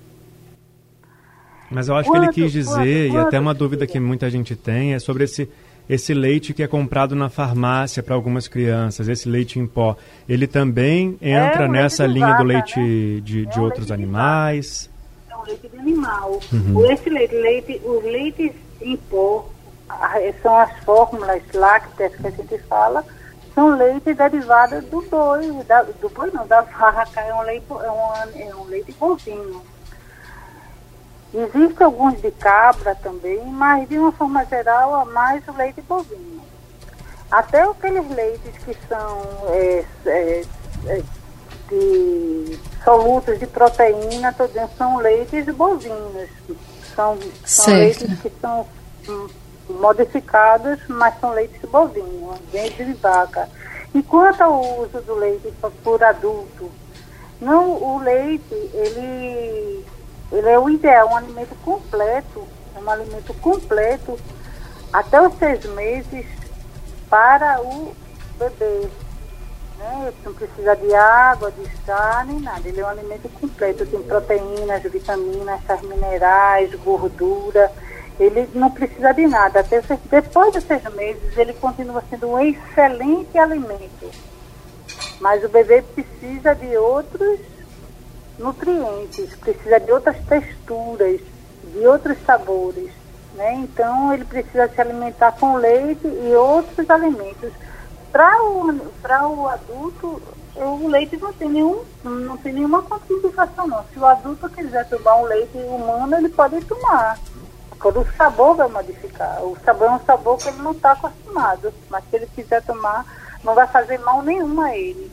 Mas 1.70 1.88
eu 1.88 1.94
acho 1.96 2.10
que 2.10 2.16
ele 2.16 2.28
quis 2.28 2.50
dizer, 2.50 3.10
e 3.10 3.16
até 3.16 3.38
uma 3.38 3.54
dúvida 3.54 3.86
que 3.86 4.00
muita 4.00 4.28
gente 4.28 4.56
tem, 4.56 4.94
é 4.94 4.98
sobre 4.98 5.24
esse, 5.24 5.48
esse 5.88 6.12
leite 6.12 6.52
que 6.52 6.62
é 6.62 6.66
comprado 6.66 7.14
na 7.14 7.30
farmácia 7.30 8.02
para 8.02 8.14
algumas 8.14 8.48
crianças, 8.48 9.08
esse 9.08 9.28
leite 9.28 9.58
em 9.58 9.66
pó. 9.66 9.96
Ele 10.28 10.46
também 10.46 11.16
entra 11.22 11.64
é 11.64 11.68
nessa 11.68 12.04
linha 12.04 12.28
vaca, 12.28 12.42
do 12.42 12.44
leite 12.44 12.80
né? 12.80 13.20
de, 13.20 13.46
de 13.46 13.58
é 13.58 13.60
outros 13.60 13.90
animais? 13.90 14.90
É 15.30 15.36
um 15.36 15.42
leite 15.44 15.68
de 15.68 15.78
animal. 15.78 16.40
Uhum. 16.52 16.90
Esse 16.90 17.08
leite, 17.08 17.34
leite, 17.34 17.80
os 17.84 18.02
leites 18.02 18.52
em 18.82 18.96
pó 18.96 19.48
são 20.42 20.58
as 20.58 20.78
fórmulas 20.84 21.42
lácteas 21.54 22.14
que 22.16 22.26
a 22.26 22.30
gente 22.30 22.58
fala, 22.68 23.04
são 23.54 23.76
leite 23.76 24.14
derivado 24.14 24.80
do 24.82 25.02
boi, 25.02 25.62
da, 25.64 25.82
do 25.82 26.08
boi 26.08 26.30
não, 26.32 26.46
da 26.46 26.62
vaca, 26.62 27.20
é 27.20 27.34
um 27.34 27.42
leite, 27.42 27.66
é 27.70 27.90
um, 27.90 28.50
é 28.50 28.54
um 28.54 28.64
leite 28.64 28.92
bovino. 28.92 29.62
Existem 31.34 31.86
alguns 31.86 32.20
de 32.20 32.30
cabra 32.30 32.94
também, 32.94 33.44
mas 33.46 33.88
de 33.88 33.98
uma 33.98 34.12
forma 34.12 34.44
geral, 34.44 35.02
é 35.02 35.12
mais 35.12 35.46
o 35.48 35.52
leite 35.52 35.80
bovino. 35.82 36.42
Até 37.30 37.62
aqueles 37.62 38.08
leites 38.10 38.58
que 38.62 38.76
são 38.86 39.22
é, 39.48 39.84
é, 40.04 40.44
é, 40.86 41.02
de 41.70 42.58
solutos 42.84 43.38
de 43.38 43.46
proteína, 43.46 44.34
dizendo, 44.38 44.70
são 44.76 44.98
leites 44.98 45.46
bovinos. 45.54 46.28
São, 46.94 47.18
são 47.46 47.74
leites 47.74 48.20
que 48.20 48.30
são 48.38 48.66
hum, 49.08 49.28
modificados, 49.68 50.78
mas 50.88 51.18
são 51.20 51.32
leites 51.32 51.60
bovinos, 51.68 52.38
leite 52.52 52.84
de 52.84 52.92
vaca. 52.94 53.48
E 53.94 54.02
quanto 54.02 54.40
ao 54.42 54.60
uso 54.80 55.00
do 55.02 55.14
leite 55.14 55.52
por 55.82 56.02
adulto, 56.02 56.70
não, 57.40 57.70
o 57.72 57.98
leite, 57.98 58.54
ele, 58.72 59.84
ele 60.30 60.48
é 60.48 60.58
o 60.58 60.70
ideal, 60.70 61.08
um 61.08 61.16
alimento 61.16 61.54
completo, 61.64 62.46
é 62.74 62.78
um 62.78 62.90
alimento 62.90 63.34
completo 63.34 64.18
até 64.92 65.20
os 65.20 65.34
seis 65.38 65.64
meses 65.66 66.26
para 67.10 67.60
o 67.60 67.94
bebê. 68.38 68.88
Né? 69.78 70.12
Não 70.24 70.32
precisa 70.32 70.76
de 70.76 70.94
água, 70.94 71.50
de 71.50 71.68
chá, 71.84 72.24
nem 72.26 72.40
nada. 72.40 72.66
Ele 72.66 72.80
é 72.80 72.84
um 72.84 72.88
alimento 72.88 73.28
completo, 73.28 73.84
tem 73.84 74.02
proteínas, 74.02 74.82
vitaminas, 74.84 75.60
sais 75.66 75.82
minerais, 75.82 76.74
gordura 76.76 77.70
ele 78.18 78.48
não 78.54 78.70
precisa 78.70 79.12
de 79.12 79.26
nada. 79.26 79.60
Até 79.60 79.82
depois 80.10 80.52
de 80.52 80.60
seis 80.60 80.82
meses, 80.94 81.36
ele 81.36 81.52
continua 81.54 82.02
sendo 82.08 82.28
um 82.28 82.40
excelente 82.40 83.36
alimento. 83.38 84.10
Mas 85.20 85.44
o 85.44 85.48
bebê 85.48 85.82
precisa 85.82 86.54
de 86.54 86.76
outros 86.76 87.40
nutrientes, 88.38 89.34
precisa 89.36 89.78
de 89.78 89.92
outras 89.92 90.16
texturas, 90.26 91.20
de 91.64 91.86
outros 91.86 92.18
sabores. 92.26 92.90
Né? 93.34 93.54
Então, 93.54 94.12
ele 94.12 94.24
precisa 94.24 94.68
se 94.68 94.80
alimentar 94.80 95.32
com 95.32 95.56
leite 95.56 96.06
e 96.06 96.34
outros 96.34 96.88
alimentos. 96.90 97.52
Para 98.10 98.42
o, 98.42 98.66
o 98.66 99.48
adulto, 99.48 100.22
o 100.54 100.88
leite 100.88 101.16
não 101.16 101.32
tem, 101.32 101.48
nenhum, 101.48 101.82
não 102.04 102.36
tem 102.36 102.52
nenhuma 102.52 102.82
contraindicação, 102.82 103.66
não. 103.66 103.84
Se 103.92 103.98
o 103.98 104.04
adulto 104.04 104.50
quiser 104.50 104.86
tomar 104.88 105.16
um 105.16 105.24
leite 105.24 105.56
humano, 105.56 106.16
ele 106.16 106.28
pode 106.28 106.60
tomar. 106.64 107.18
O 107.88 108.06
sabor 108.16 108.56
vai 108.56 108.68
modificar. 108.68 109.42
O 109.42 109.56
sabor 109.64 109.88
é 109.88 109.90
um 109.92 110.00
sabor 110.04 110.38
que 110.38 110.48
ele 110.48 110.62
não 110.62 110.72
está 110.72 110.92
acostumado. 110.92 111.72
Mas 111.90 112.04
se 112.08 112.16
ele 112.16 112.28
quiser 112.34 112.62
tomar, 112.62 113.04
não 113.44 113.54
vai 113.54 113.66
fazer 113.66 113.98
mal 113.98 114.22
nenhum 114.22 114.60
a 114.60 114.76
ele. 114.76 115.10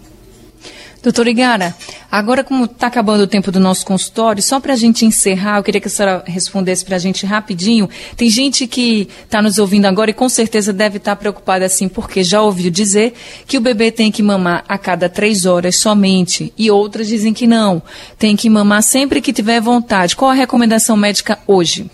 Doutora 1.02 1.30
Igara, 1.30 1.74
agora 2.12 2.44
como 2.44 2.66
está 2.66 2.88
acabando 2.88 3.24
o 3.24 3.28
tempo 3.28 3.54
do 3.54 3.60
nosso 3.60 3.86
consultório, 3.86 4.44
só 4.44 4.60
para 4.60 4.74
a 4.74 4.76
gente 4.76 5.06
encerrar, 5.06 5.58
eu 5.58 5.64
queria 5.64 5.80
que 5.80 5.88
a 5.88 5.90
senhora 5.90 6.24
respondesse 6.28 6.84
para 6.84 6.98
a 6.98 7.00
gente 7.00 7.26
rapidinho. 7.26 7.90
Tem 8.18 8.30
gente 8.30 8.68
que 8.68 9.08
está 9.24 9.42
nos 9.42 9.58
ouvindo 9.60 9.86
agora 9.86 10.12
e 10.12 10.14
com 10.14 10.28
certeza 10.28 10.74
deve 10.74 10.98
estar 10.98 11.16
tá 11.16 11.16
preocupada 11.16 11.64
assim, 11.64 11.88
porque 11.88 12.22
já 12.22 12.42
ouviu 12.42 12.70
dizer 12.70 13.14
que 13.48 13.58
o 13.58 13.62
bebê 13.62 13.92
tem 13.92 14.12
que 14.12 14.22
mamar 14.22 14.66
a 14.68 14.78
cada 14.78 15.08
três 15.08 15.46
horas 15.46 15.78
somente, 15.78 16.54
e 16.58 16.70
outras 16.70 17.08
dizem 17.08 17.34
que 17.34 17.48
não, 17.48 17.82
tem 18.18 18.36
que 18.36 18.50
mamar 18.50 18.84
sempre 18.84 19.22
que 19.22 19.32
tiver 19.32 19.62
vontade. 19.62 20.18
Qual 20.18 20.30
a 20.30 20.34
recomendação 20.34 20.98
médica 20.98 21.40
hoje? 21.48 21.90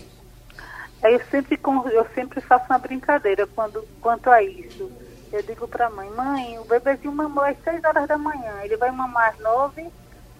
Aí 1.06 1.14
eu 1.14 1.20
sempre, 1.30 1.56
eu 1.92 2.04
sempre 2.16 2.40
faço 2.40 2.66
uma 2.68 2.80
brincadeira 2.80 3.46
quando, 3.46 3.86
quanto 4.00 4.28
a 4.28 4.42
isso. 4.42 4.90
Eu 5.32 5.40
digo 5.40 5.68
para 5.68 5.86
a 5.86 5.90
mãe, 5.90 6.10
mãe, 6.10 6.58
o 6.58 6.64
bebezinho 6.64 7.12
mamou 7.12 7.44
às 7.44 7.56
6 7.62 7.84
horas 7.84 8.08
da 8.08 8.18
manhã, 8.18 8.54
ele 8.64 8.76
vai 8.76 8.90
mamar 8.90 9.28
às 9.28 9.38
9. 9.38 9.88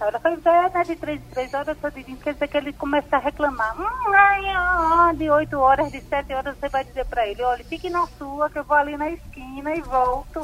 Ela 0.00 0.18
faz, 0.18 0.44
é, 0.44 0.68
né, 0.70 0.82
de 0.82 0.96
3 0.96 1.20
3 1.32 1.54
horas, 1.54 1.76
eu 1.80 1.90
digo, 1.92 2.16
quer 2.16 2.34
dizer 2.34 2.48
que 2.48 2.56
ele 2.56 2.72
começa 2.72 3.14
a 3.14 3.20
reclamar. 3.20 3.80
Hum, 3.80 4.12
ai, 4.12 5.14
de 5.14 5.30
8 5.30 5.56
horas, 5.56 5.92
de 5.92 6.00
7 6.00 6.34
horas, 6.34 6.56
você 6.58 6.68
vai 6.68 6.84
dizer 6.84 7.06
para 7.06 7.28
ele, 7.28 7.42
olha, 7.44 7.64
fique 7.64 7.88
na 7.88 8.04
sua, 8.18 8.50
que 8.50 8.58
eu 8.58 8.64
vou 8.64 8.76
ali 8.76 8.96
na 8.96 9.10
esquina 9.10 9.72
e 9.72 9.80
volto. 9.82 10.42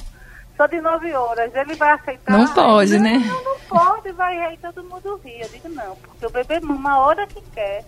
Só 0.56 0.68
de 0.68 0.80
9 0.80 1.12
horas, 1.14 1.52
ele 1.52 1.74
vai 1.74 1.90
aceitar. 1.90 2.38
Não 2.38 2.46
pode, 2.54 2.96
né? 3.00 3.18
Não, 3.18 3.42
não 3.42 3.58
pode, 3.68 4.12
vai 4.12 4.38
aí 4.38 4.56
todo 4.58 4.84
mundo 4.84 5.20
ri. 5.24 5.40
Eu 5.40 5.48
digo, 5.48 5.68
não, 5.68 5.96
porque 5.96 6.26
o 6.26 6.30
bebê 6.30 6.60
mama 6.60 6.92
a 6.92 6.98
hora 7.00 7.26
que 7.26 7.42
quer 7.50 7.84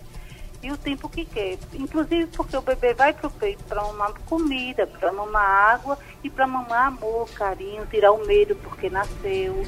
e 0.65 0.71
o 0.71 0.77
tempo 0.77 1.07
que 1.07 1.23
quer. 1.23 1.59
Inclusive 1.73 2.25
porque 2.35 2.57
o 2.57 2.61
bebê 2.61 2.95
vai 2.95 3.13
para 3.13 3.27
o 3.27 3.31
peito 3.31 3.63
para 3.65 3.83
mamar 3.83 4.13
comida, 4.25 4.87
para 4.87 5.11
mamar 5.11 5.75
água 5.75 5.97
e 6.23 6.29
para 6.29 6.47
mamar 6.47 6.87
amor, 6.87 7.29
carinho, 7.35 7.85
tirar 7.85 8.11
o 8.11 8.25
medo 8.25 8.55
porque 8.55 8.89
nasceu. 8.89 9.63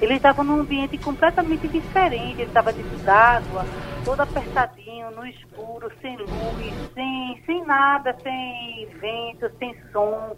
Ele 0.00 0.14
estava 0.14 0.42
num 0.42 0.60
ambiente 0.60 0.96
completamente 0.96 1.68
diferente, 1.68 2.40
ele 2.40 2.44
estava 2.44 2.72
dentro 2.72 2.96
d'água, 2.98 3.66
todo 4.04 4.20
apertadinho, 4.22 5.10
no 5.10 5.26
escuro, 5.26 5.92
sem 6.00 6.16
luz, 6.16 6.90
sem, 6.94 7.42
sem 7.44 7.66
nada, 7.66 8.16
sem 8.22 8.88
vento, 9.00 9.50
sem 9.58 9.76
som, 9.92 10.34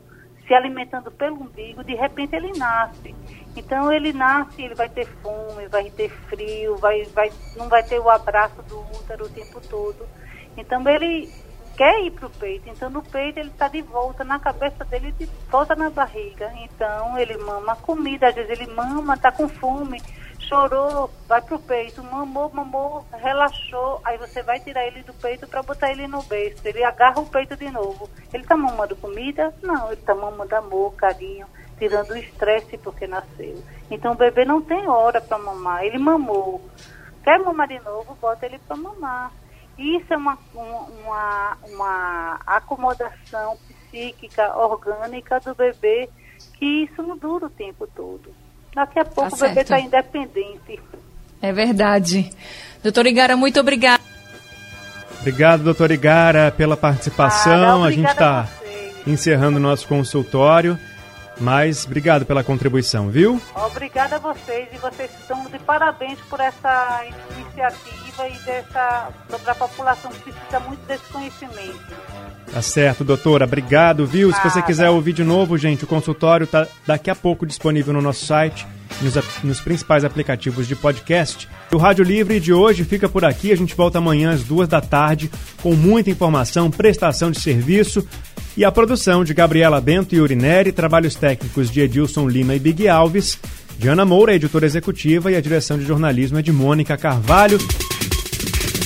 se 0.51 0.55
alimentando 0.55 1.13
pelo 1.13 1.37
umbigo, 1.37 1.85
de 1.85 1.95
repente 1.95 2.35
ele 2.35 2.51
nasce. 2.59 3.15
Então 3.55 3.93
ele 3.93 4.13
nasce, 4.13 4.61
ele 4.61 4.75
vai 4.75 4.89
ter 4.89 5.07
fome, 5.23 5.69
vai 5.69 5.89
ter 5.91 6.11
frio, 6.29 6.77
vai, 6.79 7.05
vai, 7.05 7.31
não 7.57 7.69
vai 7.69 7.85
ter 7.85 8.01
o 8.01 8.11
abraço 8.11 8.61
do 8.65 8.81
útero 8.81 9.27
o 9.27 9.29
tempo 9.29 9.61
todo. 9.61 10.09
Então 10.57 10.83
ele 10.89 11.33
quer 11.77 12.05
ir 12.05 12.11
para 12.11 12.27
o 12.27 12.31
peito. 12.31 12.69
Então 12.69 12.91
no 12.91 13.01
peito 13.01 13.39
ele 13.39 13.51
está 13.51 13.69
de 13.69 13.81
volta, 13.81 14.25
na 14.25 14.41
cabeça 14.41 14.85
dele 14.87 15.13
de 15.13 15.27
volta 15.49 15.77
na 15.77 15.89
barriga. 15.89 16.53
Então 16.57 17.17
ele 17.17 17.37
mama 17.37 17.77
comida, 17.77 18.27
às 18.27 18.35
vezes 18.35 18.51
ele 18.51 18.75
mama, 18.75 19.15
está 19.15 19.31
com 19.31 19.49
fome, 19.49 20.03
chorou, 20.41 21.11
vai 21.29 21.41
para 21.41 21.57
o 21.57 21.61
peito, 21.61 22.03
mamou, 22.03 22.51
mamou, 22.53 23.07
relaxou, 23.13 24.01
aí 24.05 24.19
você 24.19 24.43
vai 24.43 24.59
tirar 24.61 24.87
ele 24.87 25.03
do 25.03 25.13
peito 25.15 25.47
para 25.47 25.63
botar 25.63 25.91
ele 25.91 26.07
no 26.07 26.23
berço. 26.23 26.67
Ele 26.67 26.83
agarra 26.83 27.21
o 27.21 27.27
peito 27.27 27.57
de 27.57 27.71
novo. 27.71 28.09
Ele 28.33 28.43
está 28.43 28.57
mamando 28.57 28.97
comida? 28.97 29.55
Não, 29.63 29.87
ele 29.87 30.01
está 30.01 30.15
mamando 30.15 30.55
amor, 30.57 30.95
carinho 30.95 31.47
tirando 31.81 32.11
o 32.11 32.17
estresse 32.17 32.77
porque 32.77 33.07
nasceu. 33.07 33.65
Então 33.91 34.13
o 34.13 34.17
bebê 34.17 34.45
não 34.45 34.61
tem 34.61 34.87
hora 34.87 35.21
para 35.21 35.39
mamar, 35.39 35.83
ele 35.83 35.99
mamou. 35.99 36.61
Quer 37.25 37.41
mamar 37.41 37.67
de 37.67 37.81
novo, 37.81 38.15
bota 38.21 38.45
ele 38.45 38.59
para 38.59 38.77
mamar. 38.77 39.33
Isso 39.79 40.13
é 40.13 40.17
uma, 40.17 40.39
uma, 40.55 41.57
uma 41.65 42.41
acomodação 42.47 43.57
psíquica, 43.67 44.55
orgânica 44.57 45.41
do 45.41 45.55
bebê, 45.55 46.11
que 46.59 46.85
isso 46.85 47.03
não 47.03 47.17
dura 47.17 47.47
o 47.47 47.51
tempo 47.51 47.87
todo. 47.87 48.31
Daqui 48.75 48.99
a 48.99 49.05
pouco 49.05 49.31
tá 49.31 49.37
o 49.37 49.49
bebê 49.49 49.61
está 49.61 49.81
independente. 49.81 50.81
É 51.43 51.53
verdade. 51.53 52.31
Doutora 52.83 53.09
Igara, 53.09 53.37
muito 53.37 53.59
obrigada. 53.61 54.03
Obrigado, 55.21 55.63
doutora 55.63 55.93
Igara, 55.93 56.51
pela 56.51 56.77
participação. 56.77 57.85
Ah, 57.85 57.89
a 57.89 57.91
gente 57.91 58.11
está 58.11 58.49
encerrando 59.07 59.59
o 59.59 59.61
nosso 59.61 59.87
consultório. 59.87 60.79
Mas 61.41 61.87
obrigado 61.87 62.27
pela 62.27 62.45
contribuição, 62.45 63.09
viu? 63.09 63.41
Obrigada 63.55 64.17
a 64.17 64.19
vocês 64.19 64.69
e 64.75 64.77
vocês 64.77 65.11
estão 65.19 65.43
de 65.47 65.59
parabéns 65.61 66.19
por 66.29 66.39
essa 66.39 67.03
iniciativa 67.39 68.10
e 68.19 68.39
dessa 68.45 69.09
sobre 69.29 69.51
a 69.51 69.55
população 69.55 70.11
que 70.11 70.33
precisa 70.33 70.61
muito 70.61 70.81
desse 70.87 71.05
conhecimento. 71.13 71.81
Tá 72.53 72.63
certo, 72.63 73.05
doutora. 73.05 73.45
Obrigado, 73.45 74.07
viu? 74.07 74.33
Se 74.33 74.43
você 74.43 74.61
quiser 74.63 74.91
ouvir 74.91 75.13
de 75.13 75.23
novo, 75.23 75.57
gente, 75.57 75.85
o 75.85 75.87
consultório 75.87 76.47
tá 76.47 76.67
daqui 76.87 77.11
a 77.11 77.15
pouco 77.15 77.47
disponível 77.47 77.93
no 77.93 78.03
nosso 78.03 78.27
site, 78.27 78.67
nos, 79.01 79.15
nos 79.45 79.61
principais 79.61 80.05
aplicativos 80.05 80.67
de 80.67 80.75
podcast. 80.75 81.49
O 81.73 81.77
Rádio 81.77 82.05
Livre 82.05 82.41
de 82.41 82.53
hoje 82.53 82.85
fica 82.85 83.09
por 83.09 83.25
aqui. 83.25 83.53
A 83.53 83.57
gente 83.57 83.75
volta 83.75 83.99
amanhã 83.99 84.33
às 84.33 84.43
duas 84.43 84.69
da 84.69 84.81
tarde 84.81 85.31
com 85.63 85.75
muita 85.75 86.11
informação, 86.11 86.71
prestação 86.71 87.31
de 87.31 87.41
serviço 87.41 88.07
e 88.57 88.65
a 88.65 88.73
produção 88.73 89.23
de 89.23 89.33
Gabriela 89.33 89.81
Bento 89.81 90.15
e 90.15 90.21
Urineri, 90.21 90.73
trabalhos 90.73 91.15
técnicos 91.15 91.71
de 91.71 91.83
Edilson 91.83 92.29
Lima 92.29 92.55
e 92.55 92.59
Big 92.59 92.89
Alves, 92.89 93.39
Diana 93.79 94.05
Moura, 94.05 94.35
editora 94.35 94.67
executiva, 94.67 95.31
e 95.31 95.37
a 95.37 95.41
direção 95.41 95.79
de 95.79 95.87
jornalismo 95.87 96.39
é 96.39 96.43
de 96.43 96.53
Mônica 96.53 96.97
Carvalho. 96.97 97.59